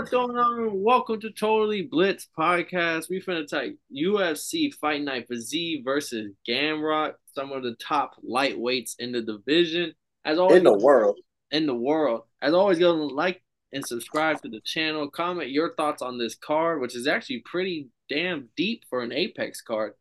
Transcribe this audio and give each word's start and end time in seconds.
What's 0.00 0.10
going 0.10 0.38
on? 0.38 0.82
Welcome 0.82 1.20
to 1.20 1.30
Totally 1.30 1.82
Blitz 1.82 2.26
podcast. 2.36 3.10
We 3.10 3.20
finna 3.20 3.46
take 3.46 3.76
UFC 3.94 4.72
Fight 4.72 5.02
Night 5.02 5.28
for 5.28 5.36
Z 5.36 5.82
versus 5.84 6.32
Gamrot, 6.48 7.12
some 7.34 7.52
of 7.52 7.62
the 7.62 7.74
top 7.74 8.12
lightweights 8.24 8.94
in 8.98 9.12
the 9.12 9.20
division. 9.20 9.92
As 10.24 10.38
always, 10.38 10.56
in 10.56 10.64
the 10.64 10.78
world. 10.78 11.18
In 11.50 11.66
the 11.66 11.74
world. 11.74 12.22
As 12.40 12.54
always, 12.54 12.78
go 12.78 12.94
like 12.94 13.42
and 13.74 13.86
subscribe 13.86 14.40
to 14.40 14.48
the 14.48 14.62
channel. 14.64 15.10
Comment 15.10 15.50
your 15.50 15.74
thoughts 15.74 16.00
on 16.00 16.16
this 16.16 16.34
card, 16.34 16.80
which 16.80 16.96
is 16.96 17.06
actually 17.06 17.42
pretty 17.44 17.90
damn 18.08 18.48
deep 18.56 18.84
for 18.88 19.02
an 19.02 19.12
Apex 19.12 19.60
card. 19.60 19.92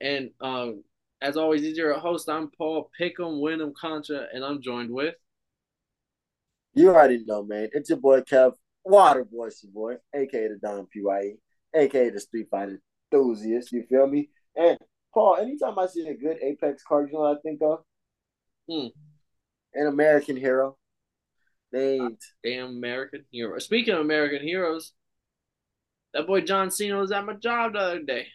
And 0.00 0.30
um, 0.40 0.82
as 1.20 1.36
always, 1.36 1.60
is 1.60 1.76
your 1.76 1.92
host. 1.98 2.26
I'm 2.30 2.50
Paul 2.56 2.90
Pick'em, 2.98 3.42
Wyndham 3.42 3.74
Contra, 3.78 4.28
and 4.32 4.46
I'm 4.46 4.62
joined 4.62 4.90
with. 4.90 5.14
You 6.72 6.88
already 6.88 7.22
know, 7.26 7.42
man. 7.42 7.68
It's 7.74 7.90
your 7.90 7.98
boy 7.98 8.22
Kev, 8.22 8.54
Water 8.84 9.24
Boy, 9.24 9.48
your 9.62 9.72
boy, 9.72 9.94
aka 10.14 10.48
the 10.48 10.58
Don 10.62 10.86
PYE, 10.86 11.34
aka 11.74 12.10
the 12.10 12.20
Street 12.20 12.48
Fighter 12.50 12.80
enthusiast. 13.12 13.72
You 13.72 13.84
feel 13.88 14.06
me? 14.06 14.30
And 14.56 14.78
Paul, 15.14 15.36
anytime 15.36 15.78
I 15.78 15.86
see 15.86 16.06
a 16.06 16.14
good 16.14 16.38
Apex 16.42 16.82
card, 16.82 17.10
you 17.12 17.18
know 17.18 17.32
I 17.32 17.36
think 17.42 17.60
of? 17.62 17.80
Hmm. 18.68 18.88
An 19.74 19.86
American 19.86 20.36
hero 20.36 20.76
named 21.72 22.18
Damn 22.44 22.76
American 22.76 23.24
Hero. 23.30 23.58
Speaking 23.58 23.94
of 23.94 24.00
American 24.00 24.42
heroes, 24.42 24.92
that 26.12 26.26
boy 26.26 26.42
John 26.42 26.70
Cena 26.70 26.96
was 26.96 27.12
at 27.12 27.24
my 27.24 27.34
job 27.34 27.72
the 27.72 27.78
other 27.78 28.02
day. 28.02 28.26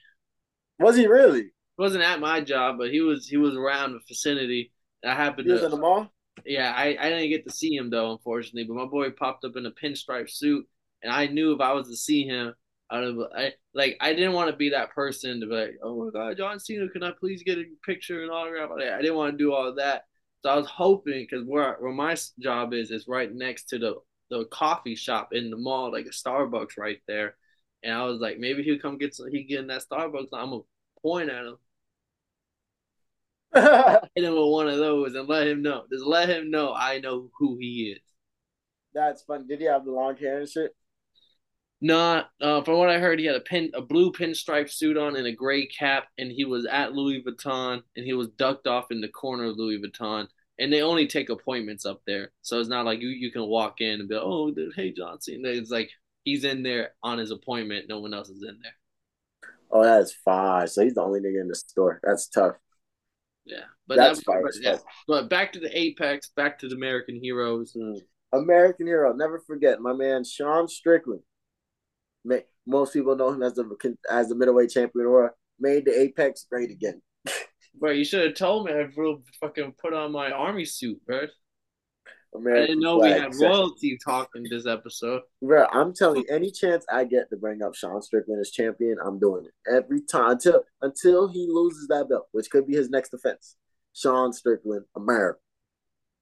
Was 0.80 0.96
he 0.96 1.08
really? 1.08 1.52
wasn't 1.78 2.04
at 2.04 2.20
my 2.20 2.42
job, 2.42 2.78
but 2.78 2.90
he 2.90 3.02
was 3.02 3.28
he 3.28 3.38
was 3.38 3.56
around 3.56 3.94
the 3.94 4.00
vicinity. 4.08 4.74
I 5.06 5.14
happened 5.14 5.48
he 5.48 5.54
was 5.54 5.62
to 5.62 5.66
in 5.66 5.72
the 5.72 5.78
mall. 5.78 6.12
Yeah, 6.46 6.72
I, 6.76 6.98
I 7.00 7.10
didn't 7.10 7.30
get 7.30 7.46
to 7.46 7.54
see 7.54 7.76
him 7.76 7.90
though, 7.90 8.12
unfortunately. 8.12 8.64
But 8.66 8.76
my 8.76 8.86
boy 8.86 9.12
popped 9.12 9.44
up 9.46 9.56
in 9.58 9.66
a 9.66 9.72
pinstripe 9.72 10.30
suit, 10.30 10.68
and 11.04 11.12
I 11.12 11.28
knew 11.28 11.54
if 11.54 11.62
I 11.62 11.74
was 11.74 11.88
to 11.90 11.96
see 11.98 12.26
him, 12.26 12.54
I'd 12.90 13.04
have, 13.04 13.18
I 13.36 13.54
like 13.74 13.98
I 14.00 14.14
didn't 14.14 14.34
want 14.34 14.50
to 14.52 14.56
be 14.56 14.70
that 14.70 14.92
person 14.92 15.42
to 15.42 15.48
be 15.48 15.54
like, 15.54 15.80
oh 15.84 16.06
my 16.06 16.12
god, 16.12 16.38
John 16.38 16.60
Cena, 16.60 16.88
can 16.90 17.04
I 17.04 17.12
please 17.20 17.44
get 17.44 17.58
a 17.58 17.66
picture 17.86 18.22
and 18.22 18.32
autograph? 18.32 18.72
I 18.72 19.02
didn't 19.02 19.16
want 19.16 19.34
to 19.34 19.38
do 19.38 19.54
all 19.54 19.74
that. 19.76 20.04
So 20.44 20.50
I 20.52 20.56
was 20.56 20.68
hoping 20.68 21.26
because 21.30 21.46
where 21.46 21.76
where 21.80 21.92
my 21.92 22.16
job 22.40 22.74
is 22.74 22.92
is 22.92 23.08
right 23.08 23.34
next 23.34 23.66
to 23.70 23.80
the 23.80 23.96
the 24.30 24.46
coffee 24.46 24.96
shop 24.96 25.30
in 25.34 25.50
the 25.50 25.58
mall, 25.58 25.92
like 25.92 26.06
a 26.06 26.10
Starbucks 26.10 26.78
right 26.78 27.00
there. 27.08 27.36
And 27.84 27.94
I 27.94 28.04
was 28.06 28.20
like, 28.20 28.40
maybe 28.40 28.64
he'll 28.64 28.80
come 28.80 28.98
get 28.98 29.16
some. 29.16 29.30
He 29.32 29.44
get 29.44 29.60
in 29.60 29.68
that 29.68 29.84
Starbucks. 29.90 30.30
I'm 30.34 30.50
gonna 30.52 30.62
point 31.02 31.30
at 31.30 31.46
him 31.46 31.58
hit 34.16 34.24
him 34.24 34.34
with 34.34 34.52
one 34.52 34.68
of 34.68 34.78
those 34.78 35.16
and 35.16 35.28
let 35.28 35.48
him 35.48 35.62
know. 35.62 35.84
Just 35.92 36.06
let 36.06 36.30
him 36.30 36.52
know 36.52 36.74
I 36.74 37.00
know 37.00 37.30
who 37.38 37.58
he 37.60 37.96
is. 37.96 38.02
That's 38.94 39.22
fun. 39.24 39.48
Did 39.48 39.60
he 39.60 39.66
have 39.66 39.86
the 39.86 39.92
long 39.92 40.18
hair 40.18 40.40
and 40.40 40.50
shit? 40.50 40.76
Not 41.80 42.32
uh, 42.42 42.64
from 42.64 42.78
what 42.78 42.90
I 42.90 42.98
heard, 42.98 43.20
he 43.20 43.26
had 43.26 43.36
a 43.36 43.42
pin, 43.42 43.72
a 43.76 43.82
blue 43.82 44.12
pinstripe 44.12 44.70
suit 44.70 44.98
on 44.98 45.16
and 45.16 45.28
a 45.28 45.32
gray 45.32 45.68
cap, 45.68 46.08
and 46.18 46.32
he 46.32 46.44
was 46.44 46.66
at 46.66 46.94
Louis 46.94 47.22
Vuitton, 47.22 47.84
and 47.96 48.06
he 48.06 48.14
was 48.14 48.30
ducked 48.30 48.66
off 48.66 48.90
in 48.90 49.00
the 49.00 49.08
corner 49.08 49.46
of 49.46 49.58
Louis 49.58 49.78
Vuitton. 49.78 50.28
And 50.60 50.74
they 50.74 50.82
only 50.82 51.06
take 51.06 51.30
appointments 51.30 51.86
up 51.86 52.02
there, 52.08 52.32
so 52.42 52.60
it's 52.60 52.70
not 52.70 52.86
like 52.86 53.00
you 53.00 53.10
you 53.10 53.32
can 53.32 53.46
walk 53.46 53.80
in 53.80 54.00
and 54.00 54.10
be 54.10 54.16
like, 54.16 54.24
oh, 54.26 54.52
hey 54.76 54.92
Johnson. 54.92 55.44
It's 55.46 55.70
like 55.70 55.92
he's 56.24 56.44
in 56.44 56.64
there 56.64 56.94
on 57.04 57.20
his 57.20 57.30
appointment. 57.30 57.86
No 57.88 58.00
one 58.00 58.16
else 58.16 58.30
is 58.30 58.42
in 58.42 58.58
there. 58.64 58.74
Oh, 59.70 59.84
that's 59.84 60.14
fine. 60.14 60.68
So 60.68 60.84
he's 60.84 60.96
the 60.96 61.04
only 61.04 61.20
nigga 61.20 61.42
in 61.42 61.48
the 61.48 61.56
store. 61.56 62.00
That's 62.02 62.28
tough. 62.28 62.56
Yeah, 63.48 63.64
but 63.88 63.98
that's 63.98 64.22
fine. 64.22 64.44
But, 64.44 64.54
yeah. 64.62 64.78
but 65.08 65.30
back 65.30 65.54
to 65.54 65.60
the 65.60 65.76
Apex, 65.78 66.32
back 66.36 66.60
to 66.60 66.68
the 66.68 66.76
American 66.76 67.20
Heroes. 67.22 67.74
Mm. 67.78 68.00
American 68.34 68.88
Hero. 68.88 69.14
Never 69.14 69.40
forget 69.40 69.80
my 69.80 69.94
man 69.94 70.24
Sean 70.24 70.68
Strickland. 70.68 71.22
Most 72.68 72.92
people 72.92 73.16
know 73.16 73.32
him 73.32 73.42
as 73.42 73.54
the 73.54 73.98
as 74.12 74.28
the 74.28 74.36
middleweight 74.36 74.70
champion 74.70 75.06
or 75.06 75.34
made 75.60 75.86
the 75.86 75.98
Apex 75.98 76.46
great 76.52 76.70
again. 76.70 77.02
Bro, 77.80 77.92
you 77.92 78.04
should 78.04 78.26
have 78.26 78.36
told 78.36 78.66
me 78.66 78.74
I 78.74 78.88
would 78.96 79.22
fucking 79.40 79.76
put 79.82 79.94
on 79.94 80.12
my 80.12 80.32
army 80.32 80.66
suit, 80.66 81.00
bro. 81.06 81.28
American 82.38 82.64
I 82.64 82.68
didn't 82.68 82.82
know 82.82 83.00
we 83.00 83.10
had 83.10 83.36
royalty 83.36 83.98
talk 84.04 84.30
in 84.36 84.46
this 84.50 84.66
episode. 84.66 85.22
Bro, 85.42 85.68
I'm 85.72 85.94
telling 85.94 86.22
you, 86.22 86.26
any 86.30 86.52
chance 86.52 86.86
I 86.92 87.04
get 87.04 87.30
to 87.30 87.38
bring 87.38 87.62
up 87.62 87.76
Sean 87.76 88.02
Strickland 88.02 88.40
as 88.42 88.52
champion, 88.52 88.98
I'm 89.04 89.20
doing 89.20 89.46
it 89.46 89.72
every 89.72 90.02
time 90.02 90.32
until 90.32 90.64
until 90.82 91.28
he 91.28 91.48
loses 91.50 91.88
that 91.88 92.10
belt, 92.10 92.28
which 92.32 92.50
could 92.50 92.68
be 92.68 92.76
his 92.76 92.90
next 92.90 93.10
defense. 93.10 93.56
Sean 93.94 94.32
Strickland, 94.32 94.86
America. 94.96 95.40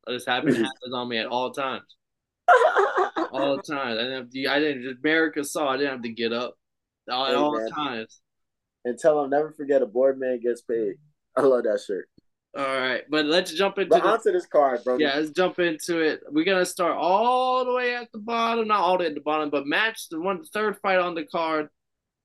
Oh, 0.07 0.13
this 0.13 0.25
happens 0.25 0.57
mhm. 0.57 0.63
happens 0.63 0.93
on 0.93 1.09
me 1.09 1.17
at 1.17 1.27
all 1.27 1.51
times. 1.51 1.95
all 3.31 3.57
the 3.57 3.63
time. 3.63 3.87
I 3.87 3.95
didn't 3.95 4.13
have 4.13 4.29
to, 4.29 4.47
I 4.47 4.59
didn't 4.59 4.97
America 5.03 5.43
saw 5.43 5.69
I 5.69 5.77
didn't 5.77 5.91
have 5.91 6.01
to 6.03 6.09
get 6.09 6.33
up. 6.33 6.55
All, 7.09 7.27
hey, 7.27 7.33
all 7.33 7.69
times. 7.69 8.21
And 8.83 8.97
tell 8.97 9.23
him 9.23 9.29
never 9.29 9.51
forget 9.51 9.81
a 9.81 9.85
board 9.85 10.19
man 10.19 10.39
gets 10.39 10.61
paid. 10.61 10.95
I 11.37 11.41
love 11.41 11.63
that 11.63 11.81
shirt. 11.85 12.07
All 12.57 12.63
right, 12.63 13.03
but 13.09 13.25
let's 13.25 13.51
jump 13.51 13.77
into 13.79 13.89
but 13.89 14.03
the, 14.03 14.09
onto 14.09 14.31
this 14.31 14.45
card, 14.45 14.81
bro. 14.85 14.97
Yeah, 14.97 15.17
let's 15.17 15.31
jump 15.31 15.59
into 15.59 15.99
it. 15.99 16.21
We're 16.29 16.45
gonna 16.45 16.65
start 16.65 16.95
all 16.97 17.65
the 17.65 17.73
way 17.73 17.95
at 17.95 18.09
the 18.13 18.19
bottom, 18.19 18.69
not 18.69 18.79
all 18.79 18.97
the 18.97 19.03
way 19.03 19.07
at 19.07 19.15
the 19.15 19.19
bottom, 19.21 19.49
but 19.49 19.67
match 19.67 20.07
the 20.07 20.21
one 20.21 20.41
third 20.45 20.77
fight 20.81 20.99
on 20.99 21.15
the 21.15 21.25
card. 21.25 21.67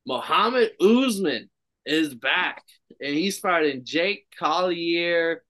Muhammad 0.07 0.71
Usman 0.81 1.51
is 1.85 2.15
back, 2.15 2.63
and 3.01 3.13
he's 3.13 3.41
fighting 3.41 3.83
Jake 3.85 4.27
Collier, 4.39 5.43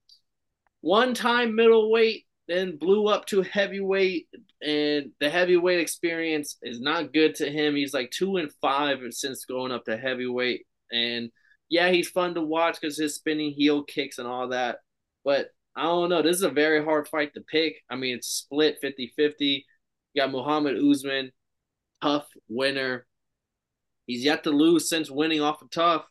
one-time 0.81 1.55
middleweight, 1.55 2.25
then 2.47 2.77
blew 2.77 3.07
up 3.07 3.27
to 3.27 3.43
heavyweight, 3.43 4.29
and 4.63 5.11
the 5.19 5.29
heavyweight 5.29 5.79
experience 5.79 6.57
is 6.63 6.81
not 6.81 7.13
good 7.13 7.35
to 7.35 7.51
him. 7.51 7.75
He's 7.75 7.93
like 7.93 8.09
two 8.09 8.37
and 8.37 8.51
five 8.61 8.97
since 9.11 9.45
going 9.45 9.71
up 9.71 9.85
to 9.85 9.95
heavyweight, 9.95 10.65
and 10.91 11.29
yeah, 11.71 11.89
he's 11.89 12.09
fun 12.09 12.35
to 12.35 12.41
watch 12.41 12.79
because 12.79 12.97
his 12.97 13.15
spinning 13.15 13.53
heel 13.53 13.83
kicks 13.83 14.19
and 14.19 14.27
all 14.27 14.49
that. 14.49 14.79
But 15.23 15.47
I 15.73 15.83
don't 15.83 16.09
know. 16.09 16.21
This 16.21 16.35
is 16.35 16.43
a 16.43 16.49
very 16.49 16.83
hard 16.83 17.07
fight 17.07 17.33
to 17.33 17.41
pick. 17.41 17.75
I 17.89 17.95
mean, 17.95 18.17
it's 18.17 18.27
split 18.27 18.79
50 18.81 19.13
50. 19.15 19.65
You 20.13 20.21
got 20.21 20.31
Muhammad 20.31 20.77
Usman, 20.77 21.31
tough 22.01 22.27
winner. 22.49 23.07
He's 24.05 24.25
yet 24.25 24.43
to 24.43 24.49
lose 24.49 24.89
since 24.89 25.09
winning 25.09 25.39
off 25.39 25.61
of 25.61 25.71
TUF, 25.71 26.03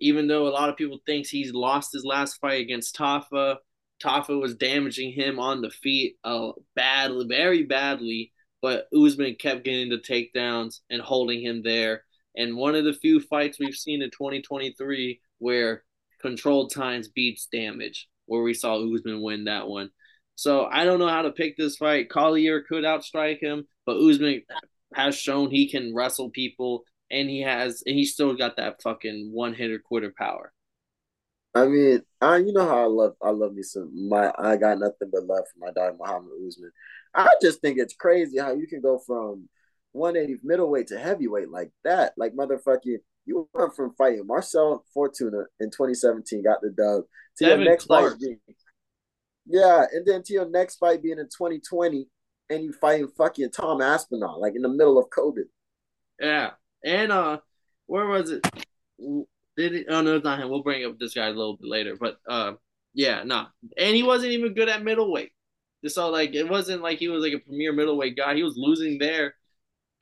even 0.00 0.26
though 0.26 0.48
a 0.48 0.56
lot 0.56 0.70
of 0.70 0.78
people 0.78 0.98
think 1.04 1.26
he's 1.26 1.52
lost 1.52 1.92
his 1.92 2.06
last 2.06 2.40
fight 2.40 2.62
against 2.62 2.96
Tafa. 2.96 3.56
Tafa 4.02 4.40
was 4.40 4.54
damaging 4.54 5.12
him 5.12 5.38
on 5.38 5.60
the 5.60 5.70
feet 5.70 6.16
uh, 6.24 6.52
badly, 6.74 7.26
very 7.28 7.64
badly, 7.64 8.32
but 8.62 8.86
Usman 8.96 9.36
kept 9.38 9.64
getting 9.64 9.90
the 9.90 9.98
takedowns 9.98 10.80
and 10.88 11.02
holding 11.02 11.42
him 11.42 11.62
there 11.62 12.04
and 12.36 12.56
one 12.56 12.74
of 12.74 12.84
the 12.84 12.92
few 12.92 13.20
fights 13.20 13.58
we've 13.58 13.74
seen 13.74 14.02
in 14.02 14.10
2023 14.10 15.20
where 15.38 15.84
controlled 16.20 16.72
times 16.72 17.08
beats 17.08 17.46
damage, 17.52 18.08
where 18.26 18.42
we 18.42 18.54
saw 18.54 18.76
Usman 18.76 19.22
win 19.22 19.44
that 19.44 19.68
one. 19.68 19.90
So 20.36 20.64
I 20.64 20.84
don't 20.84 20.98
know 20.98 21.08
how 21.08 21.22
to 21.22 21.30
pick 21.30 21.56
this 21.56 21.76
fight. 21.76 22.08
Collier 22.08 22.62
could 22.62 22.84
outstrike 22.84 23.40
him, 23.40 23.66
but 23.86 23.98
Usman 23.98 24.42
has 24.94 25.16
shown 25.16 25.50
he 25.50 25.68
can 25.68 25.94
wrestle 25.94 26.30
people, 26.30 26.84
and 27.10 27.28
he 27.28 27.42
has, 27.42 27.82
and 27.86 27.94
he's 27.94 28.12
still 28.12 28.34
got 28.34 28.56
that 28.56 28.82
fucking 28.82 29.30
one 29.32 29.54
hitter 29.54 29.78
quitter 29.78 30.12
power. 30.16 30.52
I 31.54 31.66
mean, 31.66 32.02
I 32.20 32.38
you 32.38 32.52
know 32.52 32.66
how 32.66 32.82
I 32.82 32.86
love 32.86 33.14
I 33.22 33.30
love 33.30 33.54
me 33.54 33.62
some 33.62 34.08
my 34.08 34.32
I 34.36 34.56
got 34.56 34.80
nothing 34.80 35.10
but 35.12 35.24
love 35.24 35.44
for 35.52 35.64
my 35.64 35.70
dog 35.70 35.96
Muhammad 36.00 36.32
Usman. 36.46 36.72
I 37.14 37.28
just 37.40 37.60
think 37.60 37.78
it's 37.78 37.94
crazy 37.94 38.38
how 38.38 38.54
you 38.54 38.66
can 38.66 38.80
go 38.80 38.98
from 38.98 39.48
180 39.94 40.40
middleweight 40.44 40.88
to 40.88 40.98
heavyweight 40.98 41.50
like 41.50 41.70
that. 41.84 42.12
Like 42.16 42.34
motherfucking, 42.34 42.98
you 43.26 43.48
went 43.54 43.74
from 43.74 43.94
fighting 43.96 44.26
Marcel 44.26 44.84
Fortuna 44.92 45.44
in 45.60 45.70
2017, 45.70 46.42
got 46.42 46.60
the 46.60 46.70
dub. 46.70 47.04
To 47.38 47.46
your 47.46 47.58
next 47.58 47.86
Clark. 47.86 48.12
fight 48.12 48.20
being, 48.20 48.38
yeah, 49.46 49.84
and 49.92 50.06
then 50.06 50.22
to 50.24 50.32
your 50.32 50.48
next 50.48 50.76
fight 50.76 51.02
being 51.02 51.18
in 51.18 51.26
2020, 51.26 52.06
and 52.50 52.62
you 52.62 52.72
fighting 52.72 53.08
fucking 53.16 53.50
Tom 53.50 53.80
Aspinall, 53.80 54.40
like 54.40 54.54
in 54.54 54.62
the 54.62 54.68
middle 54.68 54.98
of 54.98 55.08
COVID. 55.10 55.44
Yeah, 56.20 56.50
and 56.84 57.10
uh, 57.10 57.38
where 57.86 58.06
was 58.06 58.30
it? 58.30 58.46
Did 59.56 59.74
it? 59.74 59.86
Oh 59.88 60.02
no, 60.02 60.16
it's 60.16 60.24
not 60.24 60.40
him. 60.40 60.48
We'll 60.48 60.62
bring 60.62 60.84
up 60.84 60.98
this 60.98 61.14
guy 61.14 61.26
a 61.26 61.30
little 61.30 61.56
bit 61.56 61.68
later, 61.68 61.96
but 61.98 62.18
uh, 62.28 62.52
yeah, 62.92 63.22
no, 63.24 63.42
nah. 63.42 63.46
and 63.78 63.96
he 63.96 64.02
wasn't 64.02 64.32
even 64.32 64.54
good 64.54 64.68
at 64.68 64.84
middleweight. 64.84 65.32
So 65.86 66.10
like, 66.10 66.34
it 66.34 66.48
wasn't 66.48 66.82
like 66.82 66.98
he 66.98 67.08
was 67.08 67.22
like 67.22 67.34
a 67.34 67.38
premier 67.38 67.72
middleweight 67.72 68.16
guy. 68.16 68.34
He 68.34 68.42
was 68.42 68.56
losing 68.56 68.98
there 68.98 69.34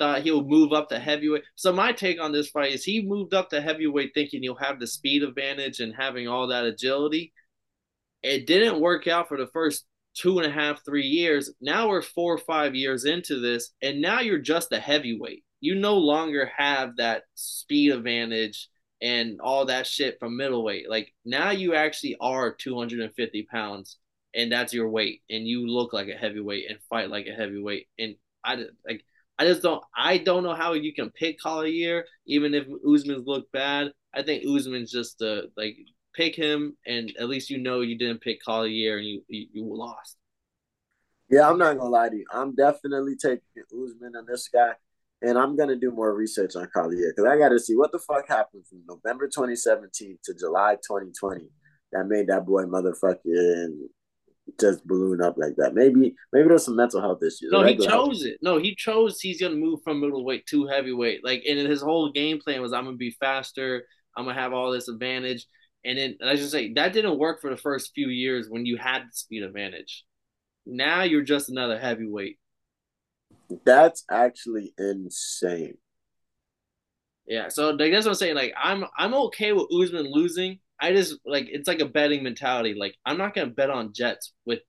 thought 0.03 0.23
he'll 0.23 0.43
move 0.43 0.73
up 0.73 0.89
to 0.89 0.99
heavyweight. 0.99 1.45
So 1.55 1.73
my 1.73 1.93
take 1.93 2.21
on 2.21 2.33
this 2.33 2.49
fight 2.49 2.73
is 2.73 2.83
he 2.83 3.07
moved 3.07 3.35
up 3.35 3.51
to 3.51 3.61
heavyweight 3.61 4.11
thinking 4.15 4.43
he'll 4.43 4.57
have 4.57 4.81
the 4.81 4.87
speed 4.89 5.23
advantage 5.23 5.79
and 5.79 5.95
having 5.95 6.27
all 6.27 6.49
that 6.49 6.65
agility. 6.65 7.33
It 8.25 8.49
didn't 8.49 8.81
work 8.81 9.07
out 9.07 9.29
for 9.29 9.37
the 9.37 9.47
first 9.47 9.85
two 10.15 10.41
and 10.41 10.47
a 10.51 10.53
half, 10.53 10.85
three 10.85 11.07
years. 11.07 11.53
Now 11.61 11.89
we're 11.89 12.03
four 12.03 12.35
or 12.35 12.39
five 12.39 12.75
years 12.75 13.05
into 13.05 13.39
this, 13.39 13.71
and 13.81 14.01
now 14.01 14.19
you're 14.19 14.41
just 14.41 14.73
a 14.73 14.81
heavyweight. 14.81 15.45
You 15.61 15.77
no 15.77 15.97
longer 15.99 16.51
have 16.57 16.97
that 16.97 17.23
speed 17.37 17.93
advantage 17.93 18.69
and 19.01 19.41
all 19.41 19.67
that 19.67 19.87
shit 19.87 20.19
from 20.19 20.37
middleweight. 20.37 20.91
Like 20.91 21.13
now 21.25 21.51
you 21.51 21.77
actually 21.77 22.17
are 22.21 22.53
250 22.53 23.45
pounds 23.45 23.99
and 24.35 24.51
that's 24.51 24.75
your 24.75 24.89
weight 24.89 25.23
and 25.31 25.47
you 25.47 25.69
look 25.69 25.93
like 25.93 26.09
a 26.09 26.17
heavyweight 26.17 26.69
and 26.69 26.81
fight 26.91 27.09
like 27.09 27.27
a 27.29 27.37
heavyweight. 27.37 27.87
And 28.01 28.17
I 28.45 28.65
like 28.85 29.05
I 29.39 29.45
just 29.45 29.63
don't. 29.63 29.83
I 29.97 30.19
don't 30.19 30.43
know 30.43 30.55
how 30.55 30.75
you 30.75 30.95
can 30.95 31.11
pick 31.11 31.41
Collier 31.41 32.05
even 32.27 32.55
if 32.55 32.67
Usman's 32.89 33.27
look 33.27 33.51
bad. 33.53 33.93
I 34.15 34.23
think 34.23 34.45
Usman's 34.47 34.91
just 34.91 35.19
the 35.19 35.51
like 35.57 35.77
pick 36.15 36.37
him, 36.37 36.77
and 36.87 37.13
at 37.19 37.29
least 37.29 37.51
you 37.51 37.59
know 37.59 37.81
you 37.81 37.99
didn't 37.99 38.21
pick 38.21 38.43
Collier 38.45 38.99
and 38.99 39.07
you 39.07 39.23
you, 39.29 39.47
you 39.53 39.65
lost. 39.65 40.17
Yeah, 41.31 41.49
I'm 41.49 41.59
not 41.59 41.79
gonna 41.79 41.89
lie 41.89 42.11
to 42.11 42.17
you. 42.17 42.27
I'm 42.31 42.55
definitely 42.55 43.17
taking 43.17 43.41
Usman 43.73 44.15
on 44.17 44.27
this 44.29 44.49
guy, 44.49 44.73
and 45.23 45.39
I'm 45.39 45.57
gonna 45.57 45.77
do 45.77 45.91
more 45.91 46.15
research 46.15 46.55
on 46.57 46.69
Collier 46.75 47.13
because 47.17 47.31
I 47.31 47.39
got 47.39 47.49
to 47.51 47.59
see 47.59 47.75
what 47.75 47.91
the 47.91 47.99
fuck 47.99 48.29
happened 48.29 48.67
from 48.69 48.83
November 48.87 49.29
2017 49.29 50.19
to 50.25 50.35
July 50.35 50.75
2020 50.75 51.49
that 51.93 52.07
made 52.07 52.27
that 52.27 52.45
boy 52.45 52.65
motherfucking 52.65 53.89
just 54.61 54.87
balloon 54.87 55.21
up 55.23 55.37
like 55.37 55.57
that. 55.57 55.75
Maybe 55.75 56.15
maybe 56.33 56.49
there's 56.49 56.65
some 56.65 56.77
mental 56.77 57.01
health 57.01 57.23
issues. 57.23 57.51
No, 57.51 57.63
he 57.63 57.77
chose 57.77 58.25
it. 58.25 58.39
No, 58.43 58.59
he 58.59 58.75
chose 58.75 59.21
he's 59.21 59.41
gonna 59.41 59.57
move 59.57 59.81
from 59.83 60.01
middleweight 60.01 60.47
to 60.47 60.67
heavyweight. 60.67 61.25
Like, 61.25 61.43
and 61.49 61.59
his 61.59 61.83
whole 61.83 62.11
game 62.11 62.41
plan 62.41 62.63
was 62.63 62.73
I'm 62.73 62.85
gonna 62.85 62.97
be 62.97 63.17
faster. 63.19 63.85
I'm 64.17 64.25
gonna 64.25 64.41
have 64.41 64.53
all 64.53 64.71
this 64.71 64.89
advantage. 64.89 65.47
And 65.85 65.99
then 65.99 66.17
and 66.21 66.31
I 66.31 66.37
just 66.37 66.53
say 66.53 66.73
that 66.75 66.93
didn't 66.93 67.19
work 67.19 67.41
for 67.41 67.51
the 67.51 67.57
first 67.57 67.93
few 67.95 68.09
years 68.09 68.49
when 68.49 68.67
you 68.67 68.77
had 68.77 69.03
the 69.03 69.13
speed 69.13 69.43
advantage. 69.43 70.05
Now 70.65 71.03
you're 71.03 71.23
just 71.23 71.49
another 71.49 71.79
heavyweight. 71.79 72.39
That's 73.65 74.05
actually 74.11 74.73
insane. 74.79 75.77
Yeah, 77.27 77.49
so 77.49 77.71
like 77.71 77.93
that's 77.93 78.05
what 78.07 78.13
I'm 78.13 78.17
saying. 78.17 78.35
Like 78.35 78.55
I'm 78.61 78.85
I'm 78.97 79.15
okay 79.15 79.53
with 79.53 79.67
Usman 79.73 80.11
losing. 80.11 80.59
I 80.83 80.93
just 80.93 81.15
like 81.25 81.47
it's 81.49 81.69
like 81.69 81.81
a 81.81 81.87
betting 81.87 82.25
mentality. 82.25 82.75
Like 82.75 82.97
I'm 83.07 83.17
not 83.17 83.35
gonna 83.35 83.51
bet 83.51 83.71
on 83.71 83.93
Jets 83.95 84.33
with 84.45 84.61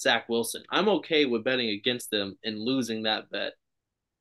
Zach 0.00 0.28
Wilson. 0.28 0.62
I'm 0.70 0.88
okay 0.88 1.24
with 1.24 1.44
betting 1.44 1.70
against 1.70 2.10
them 2.10 2.36
and 2.44 2.60
losing 2.60 3.04
that 3.04 3.30
bet. 3.30 3.54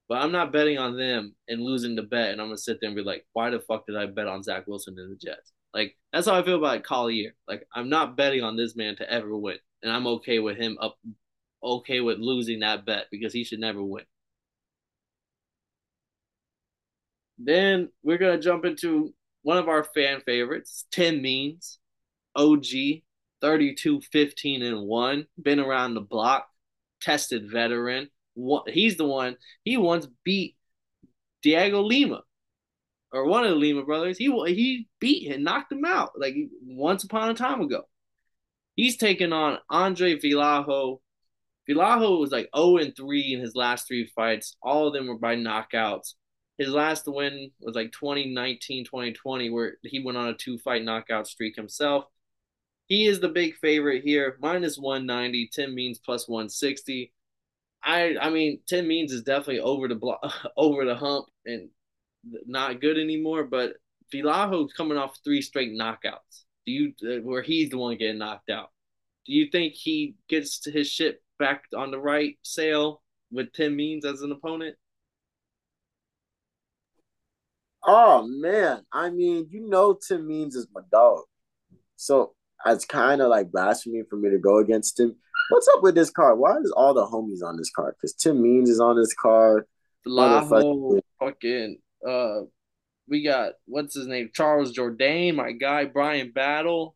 But 0.08 0.20
I'm 0.20 0.32
not 0.32 0.54
betting 0.54 0.78
on 0.78 0.98
them 0.98 1.36
and 1.50 1.62
losing 1.62 1.96
the 1.96 2.04
bet, 2.04 2.32
and 2.32 2.42
I'm 2.42 2.48
gonna 2.48 2.58
sit 2.58 2.80
there 2.82 2.88
and 2.88 2.96
be 2.96 3.04
like, 3.04 3.26
why 3.34 3.50
the 3.50 3.60
fuck 3.60 3.86
did 3.86 3.98
I 3.98 4.06
bet 4.06 4.28
on 4.28 4.44
Zach 4.44 4.66
Wilson 4.66 4.96
and 4.98 5.12
the 5.12 5.18
Jets? 5.18 5.52
Like 5.74 5.98
that's 6.14 6.28
how 6.28 6.36
I 6.36 6.44
feel 6.44 6.58
about 6.58 6.84
Collier. 6.84 7.34
Like 7.50 7.68
I'm 7.76 7.90
not 7.90 8.16
betting 8.16 8.44
on 8.44 8.56
this 8.56 8.76
man 8.76 8.96
to 8.98 9.12
ever 9.12 9.36
win, 9.36 9.58
and 9.84 9.92
I'm 9.92 10.08
okay 10.08 10.40
with 10.40 10.58
him 10.58 10.78
up, 10.82 10.98
okay 11.62 12.00
with 12.00 12.18
losing 12.20 12.62
that 12.62 12.86
bet 12.86 13.08
because 13.12 13.34
he 13.34 13.44
should 13.44 13.60
never 13.60 13.84
win. 13.84 14.06
Then 17.38 17.90
we're 18.04 18.18
gonna 18.18 18.40
jump 18.40 18.64
into 18.64 19.14
one 19.44 19.58
of 19.58 19.68
our 19.68 19.84
fan 19.84 20.22
favorites, 20.22 20.86
Tim 20.92 21.22
Means, 21.22 21.80
OG, 22.36 22.66
32, 23.42 24.02
15, 24.12 24.62
and 24.62 24.88
1, 24.88 25.26
been 25.42 25.60
around 25.60 25.94
the 25.94 26.02
block, 26.02 26.48
tested 27.02 27.52
veteran. 27.52 28.10
He's 28.68 28.98
the 28.98 29.06
one, 29.06 29.38
he 29.64 29.78
once 29.78 30.08
beat 30.24 30.56
Diego 31.42 31.82
Lima 31.82 32.22
or 33.12 33.26
one 33.26 33.44
of 33.44 33.50
the 33.50 33.56
Lima 33.56 33.84
brothers. 33.84 34.18
He 34.18 34.28
he 34.48 34.88
beat 35.00 35.32
and 35.32 35.44
knocked 35.44 35.72
him 35.72 35.86
out 35.86 36.12
like 36.18 36.36
once 36.64 37.04
upon 37.04 37.30
a 37.30 37.34
time 37.34 37.62
ago. 37.62 37.84
He's 38.76 38.98
taken 38.98 39.34
on 39.34 39.60
Andre 39.70 40.18
Fialho. 40.18 41.00
Fialho 41.70 42.20
was 42.20 42.32
like 42.32 42.50
0 42.56 42.78
and 42.78 42.96
3 42.96 43.34
in 43.34 43.40
his 43.40 43.56
last 43.56 43.88
three 43.88 44.10
fights. 44.16 44.56
All 44.62 44.88
of 44.88 44.94
them 44.94 45.08
were 45.08 45.18
by 45.18 45.36
knockouts. 45.36 46.14
His 46.62 46.70
last 46.70 47.08
win 47.08 47.50
was 47.60 47.74
like 47.74 47.92
2019, 47.92 48.86
2020, 48.86 49.50
where 49.50 49.78
he 49.82 50.00
went 50.00 50.16
on 50.16 50.28
a 50.28 50.36
two 50.36 50.60
fight 50.60 50.84
knockout 50.84 51.26
streak 51.26 51.56
himself. 51.56 52.06
He 52.86 53.08
is 53.08 53.20
the 53.20 53.30
big 53.30 53.56
favorite 53.56 54.04
here, 54.04 54.38
minus 54.40 54.78
190. 54.78 55.50
Tim 55.52 55.74
Means 55.74 55.98
plus 55.98 56.28
160. 56.28 57.12
I 57.84 58.16
I 58.22 58.30
mean, 58.30 58.60
Tim 58.68 58.88
Means 58.88 59.12
is 59.12 59.24
definitely 59.24 59.62
over 59.62 59.88
the 59.88 59.96
block, 59.96 60.22
over 60.56 60.86
the 60.86 60.94
hump, 60.94 61.26
and 61.48 61.70
not 62.46 62.80
good 62.80 63.00
anymore. 63.00 63.44
But 63.44 63.74
Fialho's 64.14 64.74
coming 64.74 65.00
off 65.00 65.18
three 65.24 65.42
straight 65.42 65.72
knockouts. 65.72 66.44
Do 66.68 66.72
you 66.72 66.94
uh, 67.04 67.24
where 67.24 67.42
he's 67.42 67.72
the 67.72 67.80
one 67.80 67.98
getting 67.98 68.20
knocked 68.20 68.52
out? 68.52 68.70
Do 69.26 69.34
you 69.34 69.50
think 69.52 69.74
he 69.74 70.14
gets 70.30 70.64
his 70.64 70.88
shit 70.88 71.24
back 71.40 71.64
on 71.76 71.90
the 71.90 72.00
right 72.00 72.38
sail 72.44 73.02
with 73.32 73.52
Tim 73.52 73.76
Means 73.76 74.06
as 74.06 74.22
an 74.22 74.32
opponent? 74.32 74.76
Oh 77.84 78.28
man, 78.28 78.84
I 78.92 79.10
mean, 79.10 79.48
you 79.50 79.68
know, 79.68 79.98
Tim 80.08 80.28
Means 80.28 80.56
is 80.56 80.68
my 80.74 80.82
dog, 80.92 81.22
so 81.96 82.34
it's 82.66 82.86
kind 82.86 83.22
of 83.22 83.30
like 83.30 83.52
blasphemy 83.52 84.04
for 84.10 84.18
me 84.18 84.30
to 84.30 84.38
go 84.38 84.60
against 84.60 85.00
him. 85.00 85.16
What's 85.50 85.68
up 85.76 85.82
with 85.82 85.96
this 85.96 86.12
card? 86.12 86.38
Why 86.38 86.58
is 86.58 86.72
all 86.78 86.94
the 86.94 87.06
homies 87.06 87.46
on 87.46 87.58
this 87.58 87.72
card? 87.76 87.96
Because 87.98 88.14
Tim 88.14 88.42
Means 88.42 88.70
is 88.70 88.80
on 88.80 88.98
this 88.98 89.14
card. 89.14 89.66
Fucking 91.20 91.80
uh, 92.08 92.42
we 93.08 93.24
got 93.24 93.54
what's 93.66 93.96
his 93.96 94.08
name? 94.08 94.30
Charles 94.34 94.76
Jourdain, 94.76 95.36
my 95.36 95.52
guy 95.52 95.86
Bryan 95.86 96.32
Battle. 96.32 96.96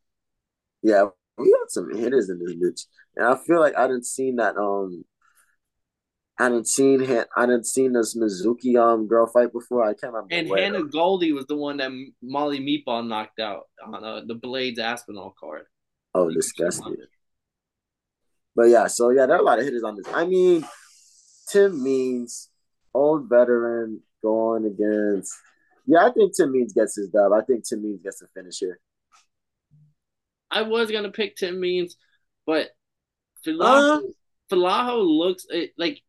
Yeah, 0.84 1.08
we 1.38 1.52
got 1.52 1.72
some 1.72 1.96
hitters 1.96 2.30
in 2.30 2.40
this 2.40 2.56
bitch, 2.56 2.86
and 3.16 3.26
I 3.26 3.38
feel 3.38 3.60
like 3.60 3.76
I 3.76 3.88
didn't 3.88 4.06
seen 4.06 4.36
that. 4.36 4.56
Um, 4.56 5.04
I 6.38 6.50
didn't 6.50 6.68
seen 6.68 7.00
him. 7.00 7.26
I 7.36 7.46
didn't 7.46 7.66
seen 7.66 7.94
this 7.94 8.16
Mizuki 8.16 8.78
um 8.78 9.08
girl 9.08 9.28
fight 9.28 9.54
before. 9.54 9.84
I 9.84 9.94
can't 9.94 10.14
remember. 10.14 10.36
And 10.36 10.50
Hannah 10.50 10.84
Goldy 10.84 11.32
was 11.32 11.46
the 11.46 11.56
one 11.56 11.78
that 11.78 11.92
Molly 12.22 12.60
Meatball 12.60 13.08
knocked 13.08 13.40
out 13.40 13.64
on 13.86 14.04
uh, 14.04 14.22
the 14.26 14.36
Blaydes 14.36 14.80
Aspinall 14.80 15.34
card. 15.40 15.66
Oh, 16.14 16.30
disgusting. 16.30 16.98
But 18.56 18.64
yeah, 18.64 18.88
so 18.88 19.10
yeah, 19.10 19.26
there 19.26 19.38
are 19.38 19.42
a 19.42 19.44
lot 19.44 19.60
of 19.60 19.66
hitters 19.66 19.84
on 19.84 19.96
this. 19.96 20.08
I 20.14 20.26
mean, 20.26 20.66
Tim 21.50 21.84
Means, 21.84 22.50
old 22.94 23.30
veteran, 23.30 24.02
going 24.22 24.66
against. 24.66 25.34
Yeah, 25.86 26.06
I 26.06 26.12
think 26.12 26.36
Tim 26.36 26.52
Means 26.52 26.74
gets 26.74 26.96
his 26.96 27.10
dub. 27.10 27.32
I 27.32 27.42
think 27.42 27.68
Tim 27.68 27.84
Means 27.84 28.02
gets 28.02 28.20
the 28.20 28.28
finish 28.34 28.60
here. 28.60 28.80
I 30.50 30.64
was 30.64 30.92
gonna 30.92 31.12
pick 31.12 31.36
Tim 31.36 31.60
Means, 31.60 31.98
but 32.46 32.70
Fialho, 33.46 34.02
uh, 34.52 34.96
looks 34.98 35.46
like 35.78 36.02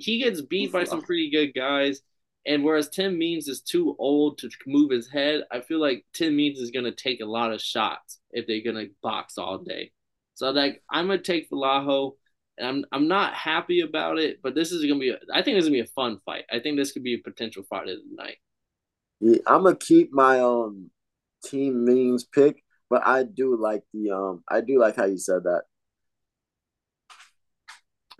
he 0.00 0.18
gets 0.18 0.40
beat 0.40 0.72
by 0.72 0.84
some 0.84 1.02
pretty 1.02 1.30
good 1.30 1.52
guys. 1.54 2.02
And 2.46 2.64
whereas 2.64 2.88
Tim 2.88 3.18
Means 3.18 3.48
is 3.48 3.60
too 3.60 3.94
old 3.98 4.38
to 4.38 4.48
move 4.66 4.90
his 4.90 5.08
head, 5.10 5.42
I 5.50 5.60
feel 5.60 5.78
like 5.78 6.06
Tim 6.14 6.34
Means 6.36 6.58
is 6.58 6.70
gonna 6.70 6.92
take 6.92 7.20
a 7.20 7.26
lot 7.26 7.52
of 7.52 7.60
shots 7.60 8.18
if 8.30 8.46
they're 8.46 8.62
gonna 8.64 8.86
box 9.02 9.36
all 9.36 9.58
day. 9.58 9.92
So 10.34 10.50
like 10.50 10.82
I'm 10.90 11.06
gonna 11.06 11.18
take 11.18 11.50
Fialho. 11.50 12.12
I'm 12.60 12.84
I'm 12.92 13.08
not 13.08 13.34
happy 13.34 13.80
about 13.80 14.18
it, 14.18 14.40
but 14.42 14.54
this 14.54 14.72
is 14.72 14.84
gonna 14.84 14.98
be. 14.98 15.10
A, 15.10 15.18
I 15.32 15.42
think 15.42 15.56
this 15.56 15.64
is 15.64 15.68
gonna 15.68 15.82
be 15.82 15.88
a 15.88 15.94
fun 15.94 16.18
fight. 16.24 16.44
I 16.50 16.60
think 16.60 16.76
this 16.76 16.92
could 16.92 17.02
be 17.02 17.14
a 17.14 17.18
potential 17.18 17.62
fight 17.68 17.88
of 17.88 17.98
the 17.98 18.16
night. 18.16 18.36
Yeah, 19.20 19.38
I'm 19.46 19.64
gonna 19.64 19.76
keep 19.76 20.12
my 20.12 20.40
um 20.40 20.90
Tim 21.44 21.84
Means 21.84 22.24
pick, 22.24 22.62
but 22.88 23.06
I 23.06 23.22
do 23.24 23.56
like 23.56 23.82
the 23.92 24.10
um 24.10 24.44
I 24.48 24.62
do 24.62 24.78
like 24.78 24.96
how 24.96 25.04
you 25.04 25.18
said 25.18 25.44
that. 25.44 25.64